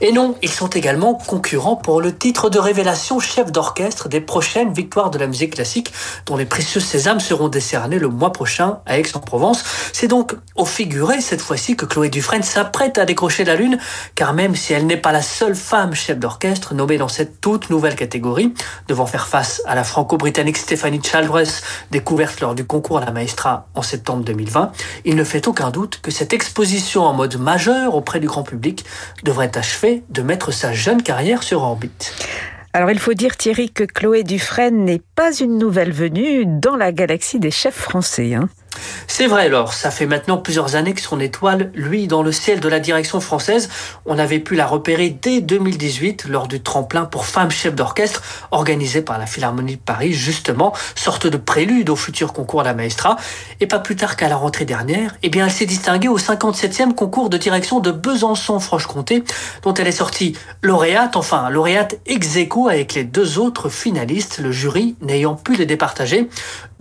Et 0.00 0.12
non, 0.12 0.36
ils 0.42 0.50
sont 0.50 0.68
également 0.68 1.14
concurrents 1.14 1.76
pour 1.76 2.00
le 2.00 2.14
titre 2.14 2.50
de 2.50 2.58
révélation 2.58 3.18
chef 3.20 3.50
d'orchestre 3.50 4.08
des 4.08 4.20
prochaines 4.20 4.72
victoires 4.72 5.10
de 5.10 5.18
la 5.18 5.26
musique 5.26 5.54
classique, 5.54 5.92
dont 6.26 6.36
les 6.36 6.44
précieux 6.44 6.80
sésames 6.80 7.20
seront 7.20 7.48
décernés 7.48 7.98
le 7.98 8.08
mois 8.08 8.32
prochain 8.32 8.78
à 8.86 8.98
Aix-en-Provence. 8.98 9.64
C'est 9.92 10.08
donc 10.08 10.34
au 10.56 10.64
figuré 10.64 11.20
cette 11.20 11.40
fois-ci 11.40 11.76
que 11.76 11.84
Chloé 11.84 12.08
Dufresne 12.08 12.42
s'apprête 12.42 12.98
à 12.98 13.04
décrocher 13.04 13.44
la 13.44 13.54
lune, 13.54 13.78
car 14.14 14.34
même 14.34 14.56
si 14.56 14.72
elle 14.72 14.86
n'est 14.86 14.96
pas 14.96 15.12
la 15.12 15.22
seule 15.22 15.54
femme 15.54 15.94
chef 15.94 16.18
d'orchestre 16.18 16.74
nommée 16.74 16.98
dans 16.98 17.08
cette 17.08 17.40
toute 17.40 17.70
nouvelle 17.70 17.96
catégorie, 17.96 18.54
devant 18.88 19.06
faire 19.06 19.26
face 19.26 19.62
à 19.66 19.74
la 19.74 19.84
franco-britannique 19.84 20.58
Stéphanie 20.58 21.00
Chaldress, 21.02 21.62
découverte 21.90 22.40
lors 22.40 22.54
du 22.54 22.64
concours 22.64 22.98
à 22.98 23.04
la 23.04 23.10
Maestra 23.10 23.68
en 23.74 23.82
septembre 23.82 24.01
2020, 24.02 24.72
il 25.04 25.16
ne 25.16 25.24
fait 25.24 25.48
aucun 25.48 25.70
doute 25.70 26.00
que 26.02 26.10
cette 26.10 26.32
exposition 26.32 27.02
en 27.02 27.12
mode 27.12 27.36
majeur 27.38 27.94
auprès 27.94 28.20
du 28.20 28.26
grand 28.26 28.42
public 28.42 28.84
devrait 29.24 29.56
achever 29.56 30.02
de 30.10 30.22
mettre 30.22 30.52
sa 30.52 30.72
jeune 30.72 31.02
carrière 31.02 31.42
sur 31.42 31.62
orbite. 31.62 32.14
Alors 32.74 32.90
il 32.90 32.98
faut 32.98 33.14
dire 33.14 33.36
Thierry 33.36 33.70
que 33.70 33.84
Chloé 33.84 34.22
Dufresne 34.22 34.84
n'est 34.84 35.02
pas 35.14 35.34
une 35.34 35.58
nouvelle 35.58 35.92
venue 35.92 36.46
dans 36.46 36.76
la 36.76 36.90
galaxie 36.90 37.38
des 37.38 37.50
chefs 37.50 37.74
français. 37.74 38.34
Hein. 38.34 38.48
C'est 39.06 39.26
vrai, 39.26 39.46
alors, 39.46 39.74
ça 39.74 39.90
fait 39.90 40.06
maintenant 40.06 40.38
plusieurs 40.38 40.74
années 40.74 40.94
que 40.94 41.00
son 41.00 41.20
étoile, 41.20 41.70
lui, 41.74 42.06
dans 42.06 42.22
le 42.22 42.32
ciel 42.32 42.60
de 42.60 42.68
la 42.68 42.80
direction 42.80 43.20
française, 43.20 43.68
on 44.06 44.18
avait 44.18 44.38
pu 44.38 44.54
la 44.54 44.66
repérer 44.66 45.10
dès 45.10 45.40
2018 45.40 46.26
lors 46.28 46.48
du 46.48 46.62
tremplin 46.62 47.04
pour 47.04 47.26
femmes 47.26 47.50
chefs 47.50 47.74
d'orchestre 47.74 48.22
organisé 48.50 49.02
par 49.02 49.18
la 49.18 49.26
Philharmonie 49.26 49.76
de 49.76 49.80
Paris, 49.80 50.12
justement, 50.12 50.72
sorte 50.94 51.26
de 51.26 51.36
prélude 51.36 51.90
au 51.90 51.96
futur 51.96 52.32
concours 52.32 52.62
à 52.62 52.64
la 52.64 52.74
Maestra. 52.74 53.16
Et 53.60 53.66
pas 53.66 53.78
plus 53.78 53.96
tard 53.96 54.16
qu'à 54.16 54.28
la 54.28 54.36
rentrée 54.36 54.64
dernière, 54.64 55.14
eh 55.22 55.28
bien, 55.28 55.46
elle 55.46 55.52
s'est 55.52 55.66
distinguée 55.66 56.08
au 56.08 56.18
57e 56.18 56.94
concours 56.94 57.28
de 57.28 57.36
direction 57.36 57.80
de 57.80 57.90
Besançon-Franche-Comté, 57.90 59.24
dont 59.62 59.74
elle 59.74 59.88
est 59.88 59.92
sortie 59.92 60.36
lauréate, 60.62 61.16
enfin, 61.16 61.50
lauréate 61.50 61.96
ex 62.06 62.36
aequo 62.36 62.68
avec 62.68 62.94
les 62.94 63.04
deux 63.04 63.38
autres 63.38 63.68
finalistes, 63.68 64.38
le 64.38 64.52
jury 64.52 64.96
n'ayant 65.02 65.34
pu 65.34 65.54
les 65.56 65.66
départager. 65.66 66.28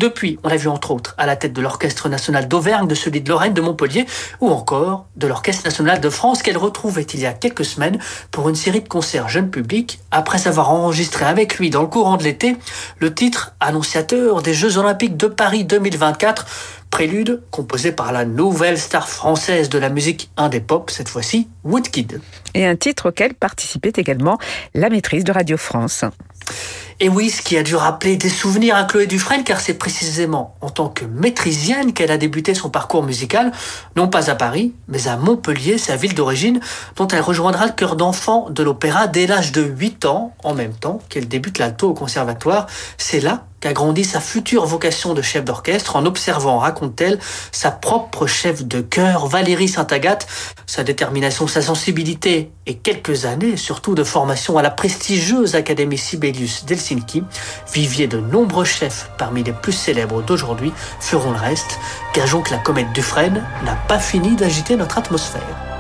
Depuis, 0.02 0.40
on 0.44 0.50
l'a 0.50 0.58
vu 0.58 0.68
entre 0.68 0.90
autres 0.90 1.14
à 1.20 1.28
la 1.28 1.36
tête 1.36 1.54
de 1.54 1.62
l'Orchestre 1.62 2.10
national 2.10 2.48
d'Auvergne, 2.48 2.88
de 2.88 2.96
celui 2.96 3.22
de 3.22 3.30
Lorraine, 3.30 3.54
de 3.54 3.62
Montpellier, 3.62 4.08
ou 4.40 4.50
encore 4.50 5.06
de 5.16 5.28
l'Orchestre 5.28 5.64
national 5.64 6.02
de 6.02 6.10
France 6.10 6.42
qu'elle 6.42 6.58
retrouvait 6.58 7.04
il 7.04 7.20
y 7.20 7.28
a 7.28 7.34
quelques 7.34 7.66
semaines 7.66 8.00
pour 8.32 8.50
une 8.50 8.56
série 8.56 8.82
de 8.82 8.88
concerts 8.88 9.30
jeunes 9.30 9.52
publics, 9.52 10.00
après 10.10 10.48
avoir 10.48 10.72
enregistré 10.72 11.26
avec 11.26 11.60
lui 11.60 11.70
dans 11.70 11.84
le 11.84 11.88
courant 11.88 12.18
de 12.18 12.24
l'été 12.24 12.58
le 12.98 13.14
titre 13.14 13.54
annonciateur 13.60 14.42
des 14.42 14.56
Jeux 14.56 14.80
olympiques 14.80 15.18
de 15.18 15.28
Paris 15.28 15.66
2024, 15.66 16.48
prélude 16.90 17.44
composé 17.52 17.92
par 17.92 18.12
la 18.12 18.26
nouvelle 18.26 18.80
star 18.80 19.08
française 19.08 19.70
de 19.70 19.78
la 19.78 19.90
musique 19.90 20.32
indé 20.36 20.62
pop, 20.62 20.90
cette 20.90 21.10
fois-ci 21.10 21.48
Woodkid. 21.64 22.22
Et 22.56 22.66
un 22.66 22.76
titre 22.76 23.10
auquel 23.10 23.36
participait 23.36 23.94
également 23.96 24.40
la 24.74 24.90
maîtrise 24.90 25.24
de 25.24 25.32
Radio 25.32 25.58
France. 25.58 26.06
Et 27.04 27.10
oui, 27.10 27.32
ce 27.32 27.42
qui 27.42 27.58
a 27.58 27.64
dû 27.64 27.76
rappeler 27.76 28.16
des 28.16 28.30
souvenirs 28.30 28.76
à 28.76 28.84
Chloé 28.84 29.08
Dufresne, 29.08 29.44
car 29.44 29.60
c'est 29.60 29.74
précisément 29.74 30.56
en 30.62 30.70
tant 30.70 30.88
que 30.88 31.04
maîtrisienne 31.04 31.94
qu'elle 31.94 32.12
a 32.12 32.20
débuté 32.20 32.54
son 32.54 32.70
parcours 32.70 33.02
musical, 33.02 33.52
non 33.96 34.08
pas 34.08 34.30
à 34.30 34.36
Paris, 34.36 34.76
mais 34.88 35.08
à 35.08 35.18
Montpellier, 35.18 35.80
sa 35.80 35.96
ville 35.96 36.14
d'origine, 36.14 36.60
dont 36.98 37.08
elle 37.08 37.22
rejoindra 37.22 37.66
le 37.66 37.72
chœur 37.72 37.96
d'enfant 37.96 38.52
de 38.52 38.62
l'opéra 38.62 39.08
dès 39.08 39.26
l'âge 39.26 39.52
de 39.52 39.64
8 39.64 40.06
ans, 40.06 40.36
en 40.44 40.54
même 40.54 40.74
temps 40.74 41.00
qu'elle 41.10 41.28
débute 41.28 41.58
l'alto 41.58 41.90
au 41.90 41.94
conservatoire. 41.96 42.68
C'est 43.00 43.20
là 43.20 43.46
qu'a 43.62 43.74
grandi 43.74 44.04
sa 44.04 44.20
future 44.20 44.66
vocation 44.66 45.14
de 45.14 45.22
chef 45.22 45.46
d'orchestre 45.46 45.96
en 45.96 46.06
observant, 46.06 46.58
raconte-t-elle, 46.58 47.20
sa 47.52 47.72
propre 47.72 48.26
chef 48.26 48.66
de 48.66 48.82
chœur, 48.82 49.28
Valérie 49.28 49.70
Saint-Agathe, 49.70 50.28
sa 50.66 50.84
détermination, 50.84 51.48
sa 51.48 51.62
sensibilité 51.62 52.52
et 52.66 52.76
quelques 52.76 53.26
années, 53.26 53.58
surtout 53.58 53.94
de 53.96 54.04
formation 54.04 54.58
à 54.58 54.64
la 54.64 54.72
prestigieuse 54.72 55.56
Académie 55.56 56.00
Sibelius 56.32 56.66
d'Helsinki, 56.66 57.24
vivier 57.74 58.08
de 58.08 58.18
nombreux 58.18 58.66
chefs 58.66 59.12
parmi 59.18 59.44
les 59.44 59.54
plus 59.54 59.74
célèbres 59.74 60.22
d'aujourd'hui, 60.22 60.72
feront 61.00 61.32
le 61.32 61.38
reste. 61.38 61.80
Gageons 62.16 62.42
que 62.42 62.52
la 62.52 62.60
comète 62.60 62.92
Dufresne 62.94 63.44
n'a 63.66 63.76
pas 63.76 64.00
fini 64.00 64.36
d'agiter 64.36 64.76
notre 64.76 64.98
atmosphère. 64.98 65.71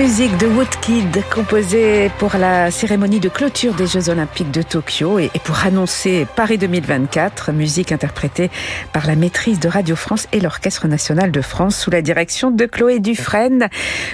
Musique 0.00 0.34
de 0.38 0.46
Woodkid 0.46 1.22
composée 1.30 2.10
pour 2.18 2.38
la 2.38 2.70
cérémonie 2.70 3.20
de 3.20 3.28
clôture 3.28 3.74
des 3.74 3.86
Jeux 3.86 4.08
Olympiques 4.08 4.50
de 4.50 4.62
Tokyo 4.62 5.18
et 5.18 5.30
pour 5.44 5.66
annoncer 5.66 6.26
Paris 6.36 6.56
2024, 6.56 7.52
musique 7.52 7.92
interprétée 7.92 8.50
par 8.94 9.06
la 9.06 9.14
maîtrise 9.14 9.60
de 9.60 9.68
Radio 9.68 9.96
France 9.96 10.26
et 10.32 10.40
l'Orchestre 10.40 10.88
National 10.88 11.30
de 11.30 11.42
France 11.42 11.76
sous 11.76 11.90
la 11.90 12.00
direction 12.00 12.50
de 12.50 12.64
Chloé 12.64 12.98
Dufresne, 12.98 13.68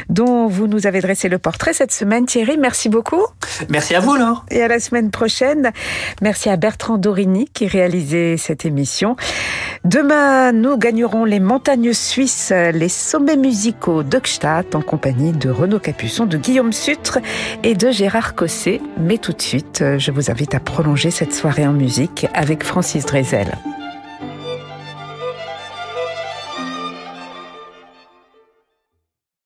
dont 0.09 0.49
vous 0.49 0.67
nous 0.67 0.89
avez 0.89 1.01
dressé 1.01 1.29
le 1.29 1.39
portrait 1.39 1.73
cette 1.73 1.93
semaine. 1.93 2.27
Thierry, 2.27 2.59
merci 2.59 2.89
beaucoup. 2.89 3.25
Merci 3.69 3.95
à 3.95 4.01
vous, 4.01 4.17
Laure. 4.17 4.45
Et 4.51 4.63
à 4.63 4.69
la 4.69 4.81
semaine 4.81 5.13
prochaine. 5.13 5.71
Merci 6.21 6.51
à 6.51 6.57
Bertrand 6.57 6.99
Dorini 6.99 7.49
qui 7.55 7.69
réalisait 7.69 8.39
cette 8.39 8.65
émission. 8.65 9.15
Demain, 9.85 10.51
nous 10.51 10.79
gagnerons 10.79 11.25
les 11.25 11.39
montagnes 11.39 11.93
suisses, 11.93 12.51
les 12.51 12.89
sommets 12.89 13.37
musicaux 13.37 14.03
d'Ockstadt 14.03 14.75
en 14.75 14.83
compagnie 14.83 15.31
de 15.31 15.49
Renaud 15.49 15.76
Capuçon, 15.79 16.27
de 16.27 16.37
Guillaume 16.37 16.73
Sutre 16.73 17.19
et 17.63 17.75
de 17.75 17.91
Gérard 17.91 18.35
Cosset. 18.35 18.81
Mais 18.99 19.19
tout 19.19 19.33
de 19.33 19.43
suite, 19.43 19.85
je 19.99 20.11
vous 20.11 20.31
invite 20.31 20.55
à 20.55 20.61
prolonger 20.61 21.11
cette 21.11 21.35
soirée 21.35 21.67
en 21.67 21.73
musique 21.73 22.27
avec 22.35 22.65
Francis 22.65 23.05
Drezel. 23.07 23.57